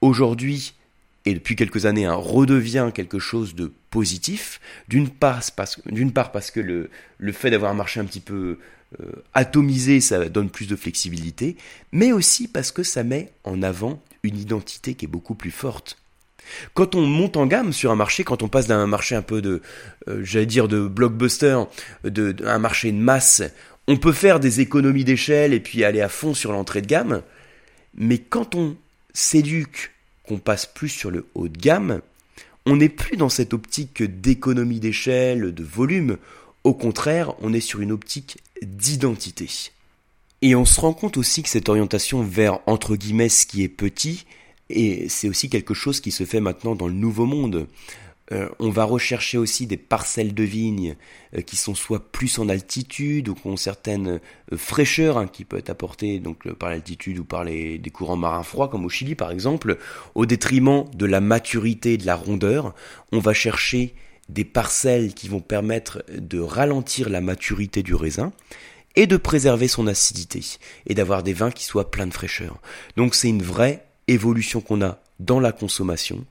aujourd'hui 0.00 0.74
et 1.26 1.34
depuis 1.34 1.54
quelques 1.54 1.86
années 1.86 2.06
hein, 2.06 2.14
redevient 2.14 2.90
quelque 2.94 3.18
chose 3.18 3.54
de 3.54 3.72
positif. 3.90 4.60
D'une 4.88 5.10
part, 5.10 5.42
parce, 5.54 5.76
que 5.76 6.60
le, 6.60 6.90
le 7.18 7.32
fait 7.32 7.50
d'avoir 7.50 7.70
un 7.70 7.74
marché 7.74 8.00
un 8.00 8.04
petit 8.04 8.20
peu 8.20 8.58
atomisé, 9.32 10.00
ça 10.00 10.28
donne 10.28 10.50
plus 10.50 10.68
de 10.68 10.76
flexibilité, 10.76 11.56
mais 11.90 12.12
aussi 12.12 12.46
parce 12.46 12.70
que 12.70 12.84
ça 12.84 13.02
met 13.02 13.32
en 13.42 13.60
avant 13.62 14.00
une 14.22 14.38
identité 14.38 14.94
qui 14.94 15.06
est 15.06 15.08
beaucoup 15.08 15.34
plus 15.34 15.50
forte. 15.50 15.98
Quand 16.74 16.94
on 16.94 17.02
monte 17.02 17.36
en 17.36 17.46
gamme 17.46 17.72
sur 17.72 17.90
un 17.90 17.96
marché, 17.96 18.24
quand 18.24 18.42
on 18.42 18.48
passe 18.48 18.66
d'un 18.66 18.86
marché 18.86 19.14
un 19.14 19.22
peu 19.22 19.42
de, 19.42 19.62
euh, 20.08 20.20
j'allais 20.22 20.46
dire 20.46 20.68
de 20.68 20.86
blockbuster, 20.86 21.58
de, 22.04 22.34
marché 22.58 22.92
de 22.92 22.98
masse, 22.98 23.42
on 23.86 23.96
peut 23.96 24.12
faire 24.12 24.40
des 24.40 24.60
économies 24.60 25.04
d'échelle 25.04 25.52
et 25.52 25.60
puis 25.60 25.84
aller 25.84 26.00
à 26.00 26.08
fond 26.08 26.34
sur 26.34 26.52
l'entrée 26.52 26.82
de 26.82 26.86
gamme. 26.86 27.22
Mais 27.94 28.18
quand 28.18 28.54
on 28.54 28.76
s'éduque, 29.12 29.92
qu'on 30.26 30.38
passe 30.38 30.66
plus 30.66 30.88
sur 30.88 31.10
le 31.10 31.26
haut 31.34 31.48
de 31.48 31.58
gamme, 31.58 32.00
on 32.66 32.76
n'est 32.76 32.88
plus 32.88 33.16
dans 33.16 33.28
cette 33.28 33.52
optique 33.52 34.02
d'économie 34.02 34.80
d'échelle, 34.80 35.52
de 35.52 35.64
volume. 35.64 36.16
Au 36.64 36.72
contraire, 36.72 37.34
on 37.40 37.52
est 37.52 37.60
sur 37.60 37.80
une 37.80 37.92
optique 37.92 38.38
d'identité. 38.62 39.70
Et 40.40 40.54
on 40.54 40.64
se 40.64 40.80
rend 40.80 40.94
compte 40.94 41.16
aussi 41.16 41.42
que 41.42 41.48
cette 41.48 41.68
orientation 41.68 42.22
vers, 42.22 42.60
entre 42.66 42.96
guillemets, 42.96 43.28
ce 43.28 43.46
qui 43.46 43.62
est 43.62 43.68
petit, 43.68 44.26
et 44.70 45.08
c'est 45.08 45.28
aussi 45.28 45.48
quelque 45.48 45.74
chose 45.74 46.00
qui 46.00 46.10
se 46.10 46.24
fait 46.24 46.40
maintenant 46.40 46.74
dans 46.74 46.88
le 46.88 46.94
nouveau 46.94 47.26
monde. 47.26 47.66
Euh, 48.32 48.48
on 48.58 48.70
va 48.70 48.84
rechercher 48.84 49.36
aussi 49.36 49.66
des 49.66 49.76
parcelles 49.76 50.32
de 50.32 50.44
vignes 50.44 50.96
euh, 51.36 51.42
qui 51.42 51.56
sont 51.56 51.74
soit 51.74 52.10
plus 52.10 52.38
en 52.38 52.48
altitude 52.48 53.28
ou 53.28 53.34
qui 53.34 53.46
ont 53.46 53.58
certaines 53.58 54.20
euh, 54.52 54.56
fraîcheurs 54.56 55.18
hein, 55.18 55.26
qui 55.26 55.44
peut 55.44 55.58
être 55.58 55.68
apportées 55.68 56.20
donc 56.20 56.50
par 56.54 56.70
l'altitude 56.70 57.18
ou 57.18 57.24
par 57.24 57.44
des 57.44 57.90
courants 57.92 58.16
marins 58.16 58.42
froids 58.42 58.68
comme 58.68 58.86
au 58.86 58.88
Chili 58.88 59.14
par 59.14 59.30
exemple, 59.30 59.76
au 60.14 60.24
détriment 60.24 60.84
de 60.94 61.04
la 61.04 61.20
maturité 61.20 61.94
et 61.94 61.98
de 61.98 62.06
la 62.06 62.16
rondeur. 62.16 62.74
On 63.12 63.18
va 63.18 63.34
chercher 63.34 63.94
des 64.30 64.44
parcelles 64.44 65.12
qui 65.12 65.28
vont 65.28 65.40
permettre 65.40 66.02
de 66.16 66.40
ralentir 66.40 67.10
la 67.10 67.20
maturité 67.20 67.82
du 67.82 67.94
raisin 67.94 68.32
et 68.96 69.06
de 69.06 69.18
préserver 69.18 69.68
son 69.68 69.86
acidité 69.86 70.40
et 70.86 70.94
d'avoir 70.94 71.22
des 71.22 71.34
vins 71.34 71.50
qui 71.50 71.64
soient 71.64 71.90
pleins 71.90 72.06
de 72.06 72.14
fraîcheur. 72.14 72.58
Donc 72.96 73.14
c'est 73.14 73.28
une 73.28 73.42
vraie 73.42 73.84
évolution 74.08 74.60
qu'on 74.60 74.82
a 74.82 74.98
dans 75.20 75.40
la 75.40 75.52
consommation 75.52 76.24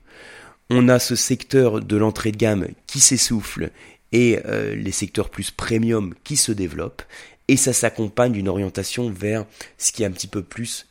on 0.70 0.88
a 0.88 0.98
ce 0.98 1.16
secteur 1.16 1.80
de 1.80 1.96
l'entrée 1.96 2.32
de 2.32 2.36
gamme 2.36 2.68
qui 2.86 3.00
s'essouffle 3.00 3.70
et 4.12 4.40
euh, 4.46 4.74
les 4.74 4.92
secteurs 4.92 5.28
plus 5.28 5.50
premium 5.50 6.14
qui 6.24 6.36
se 6.36 6.52
développent, 6.52 7.02
et 7.48 7.56
ça 7.56 7.72
s'accompagne 7.72 8.32
d'une 8.32 8.48
orientation 8.48 9.10
vers 9.10 9.44
ce 9.76 9.92
qui 9.92 10.02
est 10.02 10.06
un 10.06 10.10
petit 10.10 10.28
peu 10.28 10.42
plus 10.42 10.86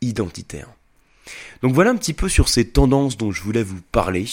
identitaire. 0.00 0.68
Donc 1.62 1.74
voilà 1.74 1.90
un 1.90 1.96
petit 1.96 2.14
peu 2.14 2.28
sur 2.28 2.48
ces 2.48 2.68
tendances 2.68 3.16
dont 3.16 3.32
je 3.32 3.42
voulais 3.42 3.62
vous 3.62 3.80
parler. 3.92 4.26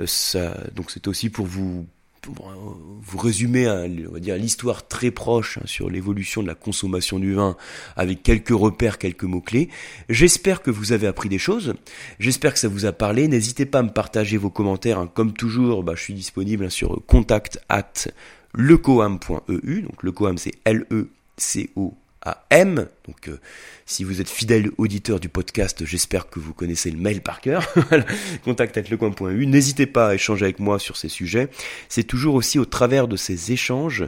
Euh, 0.00 0.06
ça, 0.06 0.56
donc 0.74 0.90
c'est 0.90 1.08
aussi 1.08 1.28
pour 1.28 1.46
vous 1.46 1.86
vous 2.26 3.18
résumer, 3.18 3.68
on 3.68 4.12
va 4.12 4.20
dire 4.20 4.36
l'histoire 4.36 4.86
très 4.86 5.10
proche 5.10 5.58
hein, 5.58 5.66
sur 5.66 5.88
l'évolution 5.88 6.42
de 6.42 6.46
la 6.46 6.54
consommation 6.54 7.18
du 7.18 7.34
vin 7.34 7.56
avec 7.96 8.22
quelques 8.22 8.50
repères, 8.50 8.98
quelques 8.98 9.24
mots 9.24 9.40
clés. 9.40 9.68
J'espère 10.08 10.62
que 10.62 10.70
vous 10.70 10.92
avez 10.92 11.06
appris 11.06 11.28
des 11.28 11.38
choses. 11.38 11.74
J'espère 12.18 12.52
que 12.52 12.58
ça 12.58 12.68
vous 12.68 12.84
a 12.86 12.92
parlé. 12.92 13.26
N'hésitez 13.28 13.66
pas 13.66 13.78
à 13.78 13.82
me 13.82 13.90
partager 13.90 14.36
vos 14.36 14.50
commentaires. 14.50 14.98
Hein. 14.98 15.10
Comme 15.12 15.32
toujours, 15.32 15.82
bah, 15.82 15.94
je 15.96 16.02
suis 16.02 16.14
disponible 16.14 16.66
hein, 16.66 16.70
sur 16.70 17.00
contact 17.06 17.58
at 17.68 18.08
lecoam.eu. 18.54 19.82
Donc 19.82 20.02
lecoam 20.02 20.36
c'est 20.36 20.52
L 20.64 20.86
E 20.90 21.08
C 21.36 21.70
O 21.76 21.94
à 22.22 22.44
M. 22.50 22.88
Donc, 23.06 23.28
euh, 23.28 23.38
si 23.86 24.04
vous 24.04 24.20
êtes 24.20 24.28
fidèle 24.28 24.70
auditeur 24.78 25.20
du 25.20 25.28
podcast, 25.28 25.84
j'espère 25.84 26.28
que 26.28 26.38
vous 26.38 26.52
connaissez 26.52 26.90
le 26.90 26.98
mail 26.98 27.22
par 27.22 27.40
cœur. 27.40 27.72
Contact 28.44 28.76
avec 28.76 28.90
lecoin.u. 28.90 29.46
N'hésitez 29.46 29.86
pas 29.86 30.08
à 30.08 30.14
échanger 30.14 30.44
avec 30.44 30.58
moi 30.58 30.78
sur 30.78 30.96
ces 30.96 31.08
sujets. 31.08 31.48
C'est 31.88 32.04
toujours 32.04 32.34
aussi 32.34 32.58
au 32.58 32.64
travers 32.64 33.08
de 33.08 33.16
ces 33.16 33.52
échanges 33.52 34.04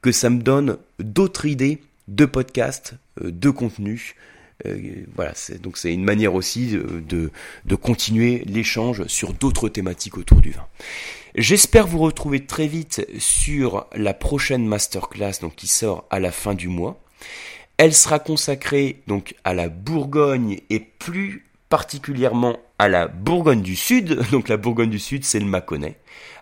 que 0.00 0.12
ça 0.12 0.30
me 0.30 0.40
donne 0.40 0.78
d'autres 0.98 1.46
idées 1.46 1.80
de 2.08 2.24
podcasts, 2.24 2.94
euh, 3.22 3.30
de 3.32 3.50
contenu. 3.50 4.14
Euh, 4.64 5.04
voilà, 5.14 5.34
donc 5.60 5.76
c'est 5.76 5.92
une 5.92 6.04
manière 6.04 6.34
aussi 6.34 6.68
de, 6.68 7.30
de 7.66 7.74
continuer 7.74 8.42
l'échange 8.46 9.06
sur 9.06 9.34
d'autres 9.34 9.68
thématiques 9.68 10.16
autour 10.16 10.40
du 10.40 10.52
vin. 10.52 10.66
J'espère 11.34 11.86
vous 11.86 11.98
retrouver 11.98 12.46
très 12.46 12.66
vite 12.66 13.06
sur 13.18 13.86
la 13.94 14.14
prochaine 14.14 14.66
masterclass 14.66 15.40
donc 15.42 15.54
qui 15.54 15.66
sort 15.66 16.06
à 16.08 16.18
la 16.20 16.32
fin 16.32 16.54
du 16.54 16.68
mois. 16.68 16.98
Elle 17.78 17.94
sera 17.94 18.18
consacrée 18.18 19.02
donc 19.06 19.34
à 19.44 19.52
la 19.52 19.68
Bourgogne 19.68 20.60
et 20.70 20.80
plus 20.80 21.46
particulièrement 21.68 22.56
à 22.78 22.88
la 22.88 23.08
Bourgogne 23.08 23.62
du 23.62 23.76
Sud. 23.76 24.20
Donc 24.30 24.48
la 24.48 24.56
Bourgogne 24.56 24.90
du 24.90 24.98
Sud, 24.98 25.24
c'est 25.24 25.40
le 25.40 25.46
Mâconnais, 25.46 25.98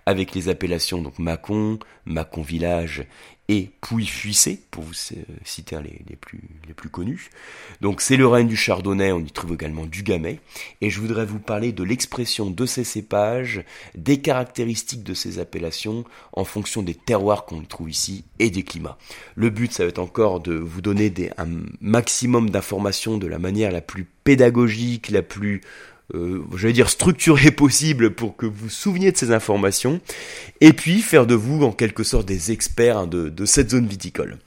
avec 0.06 0.34
les 0.34 0.48
appellations 0.48 1.00
donc 1.00 1.18
Mâcon, 1.18 1.78
Mâcon 2.06 2.42
Village 2.42 3.06
et 3.48 3.70
Pouilly-Fuissé, 3.82 4.60
pour 4.70 4.84
vous 4.84 4.94
citer 5.44 5.76
les, 5.82 6.00
les, 6.08 6.16
plus, 6.16 6.40
les 6.66 6.72
plus 6.72 6.88
connus. 6.88 7.28
Donc 7.82 8.00
c'est 8.00 8.16
le 8.16 8.26
règne 8.26 8.48
du 8.48 8.56
Chardonnay, 8.56 9.12
on 9.12 9.20
y 9.20 9.30
trouve 9.30 9.52
également 9.52 9.84
du 9.84 10.02
Gamay, 10.02 10.40
et 10.80 10.88
je 10.88 10.98
voudrais 10.98 11.26
vous 11.26 11.38
parler 11.38 11.72
de 11.72 11.84
l'expression 11.84 12.50
de 12.50 12.64
ces 12.64 12.84
cépages, 12.84 13.62
des 13.94 14.18
caractéristiques 14.18 15.02
de 15.02 15.12
ces 15.12 15.38
appellations, 15.38 16.04
en 16.32 16.44
fonction 16.44 16.82
des 16.82 16.94
terroirs 16.94 17.44
qu'on 17.44 17.60
trouve 17.60 17.90
ici 17.90 18.24
et 18.38 18.48
des 18.48 18.62
climats. 18.62 18.96
Le 19.34 19.50
but, 19.50 19.72
ça 19.72 19.82
va 19.82 19.90
être 19.90 19.98
encore 19.98 20.40
de 20.40 20.54
vous 20.54 20.80
donner 20.80 21.10
des, 21.10 21.30
un 21.36 21.48
maximum 21.82 22.48
d'informations 22.48 23.18
de 23.18 23.26
la 23.26 23.38
manière 23.38 23.72
la 23.72 23.82
plus 23.82 24.06
pédagogique, 24.24 25.10
la 25.10 25.22
plus 25.22 25.60
euh, 26.14 26.42
j'allais 26.56 26.74
dire 26.74 26.90
structuré 26.90 27.50
possible 27.52 28.10
pour 28.10 28.36
que 28.36 28.46
vous 28.46 28.64
vous 28.64 28.70
souveniez 28.70 29.12
de 29.12 29.16
ces 29.16 29.32
informations, 29.32 30.00
et 30.60 30.72
puis 30.72 31.00
faire 31.00 31.26
de 31.26 31.34
vous 31.34 31.64
en 31.64 31.72
quelque 31.72 32.02
sorte 32.02 32.26
des 32.26 32.52
experts 32.52 32.98
hein, 32.98 33.06
de, 33.06 33.28
de 33.28 33.44
cette 33.46 33.70
zone 33.70 33.86
viticole. 33.86 34.38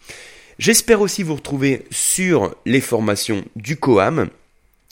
J'espère 0.59 1.01
aussi 1.01 1.23
vous 1.23 1.35
retrouver 1.35 1.85
sur 1.91 2.55
les 2.65 2.81
formations 2.81 3.45
du 3.55 3.77
COAM. 3.77 4.29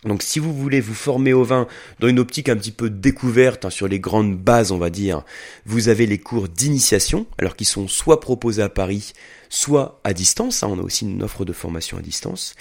Donc 0.06 0.22
si 0.22 0.40
vous 0.40 0.54
voulez 0.54 0.82
vous 0.82 0.94
former 0.94 1.34
au 1.34 1.44
vin 1.44 1.68
dans 2.00 2.08
une 2.08 2.20
optique 2.20 2.50
un 2.50 2.56
petit 2.56 2.72
peu 2.72 2.90
découverte 2.90 3.66
hein, 3.66 3.70
sur 3.70 3.88
les 3.88 4.00
grandes 4.00 4.38
bases, 4.38 4.72
on 4.72 4.78
va 4.78 4.90
dire, 4.90 5.24
vous 5.66 5.90
avez 5.90 6.06
les 6.06 6.20
cours 6.20 6.48
d'initiation, 6.48 7.26
alors 7.40 7.56
qui 7.56 7.66
sont 7.66 7.88
soit 7.88 8.20
proposés 8.20 8.62
à 8.62 8.70
Paris, 8.70 9.14
soit 9.50 10.00
à 10.04 10.14
distance. 10.14 10.62
Hein, 10.64 10.70
on 10.72 10.80
a 10.80 10.84
aussi 10.84 11.06
une 11.06 11.24
offre 11.24 11.44
de 11.44 11.54
formation 11.54 11.98
à 11.98 12.02
distance. 12.02 12.56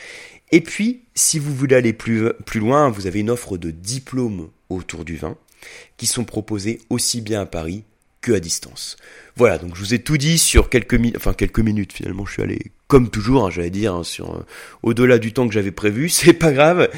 Et 0.52 0.60
puis, 0.60 1.02
si 1.14 1.38
vous 1.38 1.54
voulez 1.54 1.76
aller 1.76 1.92
plus, 1.92 2.32
plus 2.46 2.60
loin, 2.60 2.88
vous 2.88 3.06
avez 3.06 3.20
une 3.20 3.30
offre 3.30 3.58
de 3.58 3.70
diplômes 3.70 4.48
autour 4.70 5.04
du 5.04 5.16
vin 5.16 5.36
qui 5.96 6.06
sont 6.06 6.24
proposés 6.24 6.80
aussi 6.90 7.20
bien 7.20 7.42
à 7.42 7.46
Paris 7.46 7.84
que 8.20 8.32
à 8.32 8.40
distance. 8.40 8.96
Voilà, 9.36 9.58
donc 9.58 9.74
je 9.74 9.80
vous 9.80 9.92
ai 9.92 9.98
tout 9.98 10.16
dit 10.16 10.38
sur 10.38 10.70
quelques 10.70 10.94
minutes, 10.94 11.16
enfin 11.16 11.34
quelques 11.34 11.60
minutes 11.60 11.92
finalement, 11.92 12.24
je 12.24 12.32
suis 12.32 12.42
allé 12.42 12.72
comme 12.88 13.10
toujours, 13.10 13.46
hein, 13.46 13.50
j'allais 13.50 13.70
dire, 13.70 13.94
hein, 13.94 14.04
sur 14.04 14.34
euh, 14.34 14.46
au-delà 14.82 15.18
du 15.18 15.32
temps 15.32 15.46
que 15.46 15.52
j'avais 15.52 15.72
prévu, 15.72 16.08
c'est 16.08 16.32
pas 16.32 16.52
grave. 16.52 16.88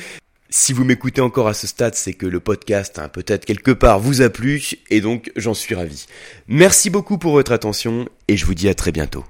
Si 0.59 0.73
vous 0.73 0.85
m'écoutez 0.85 1.21
encore 1.21 1.49
à 1.49 1.55
ce 1.55 1.66
stade, 1.66 1.95
c'est 1.97 2.14
que 2.14 2.25
le 2.25 2.40
podcast, 2.40 2.99
hein, 2.99 3.11
peut-être 3.11 3.45
quelque 3.45 3.73
part, 3.73 4.01
vous 4.01 4.23
a 4.23 4.31
plu, 4.31 4.62
et 4.88 5.03
donc 5.03 5.31
j'en 5.37 5.53
suis 5.53 5.75
ravi. 5.75 6.07
Merci 6.49 6.88
beaucoup 6.88 7.19
pour 7.19 7.33
votre 7.33 7.53
attention, 7.53 8.09
et 8.27 8.38
je 8.38 8.47
vous 8.47 8.55
dis 8.55 8.71
à 8.71 8.75
très 8.75 8.90
bientôt. 8.90 9.27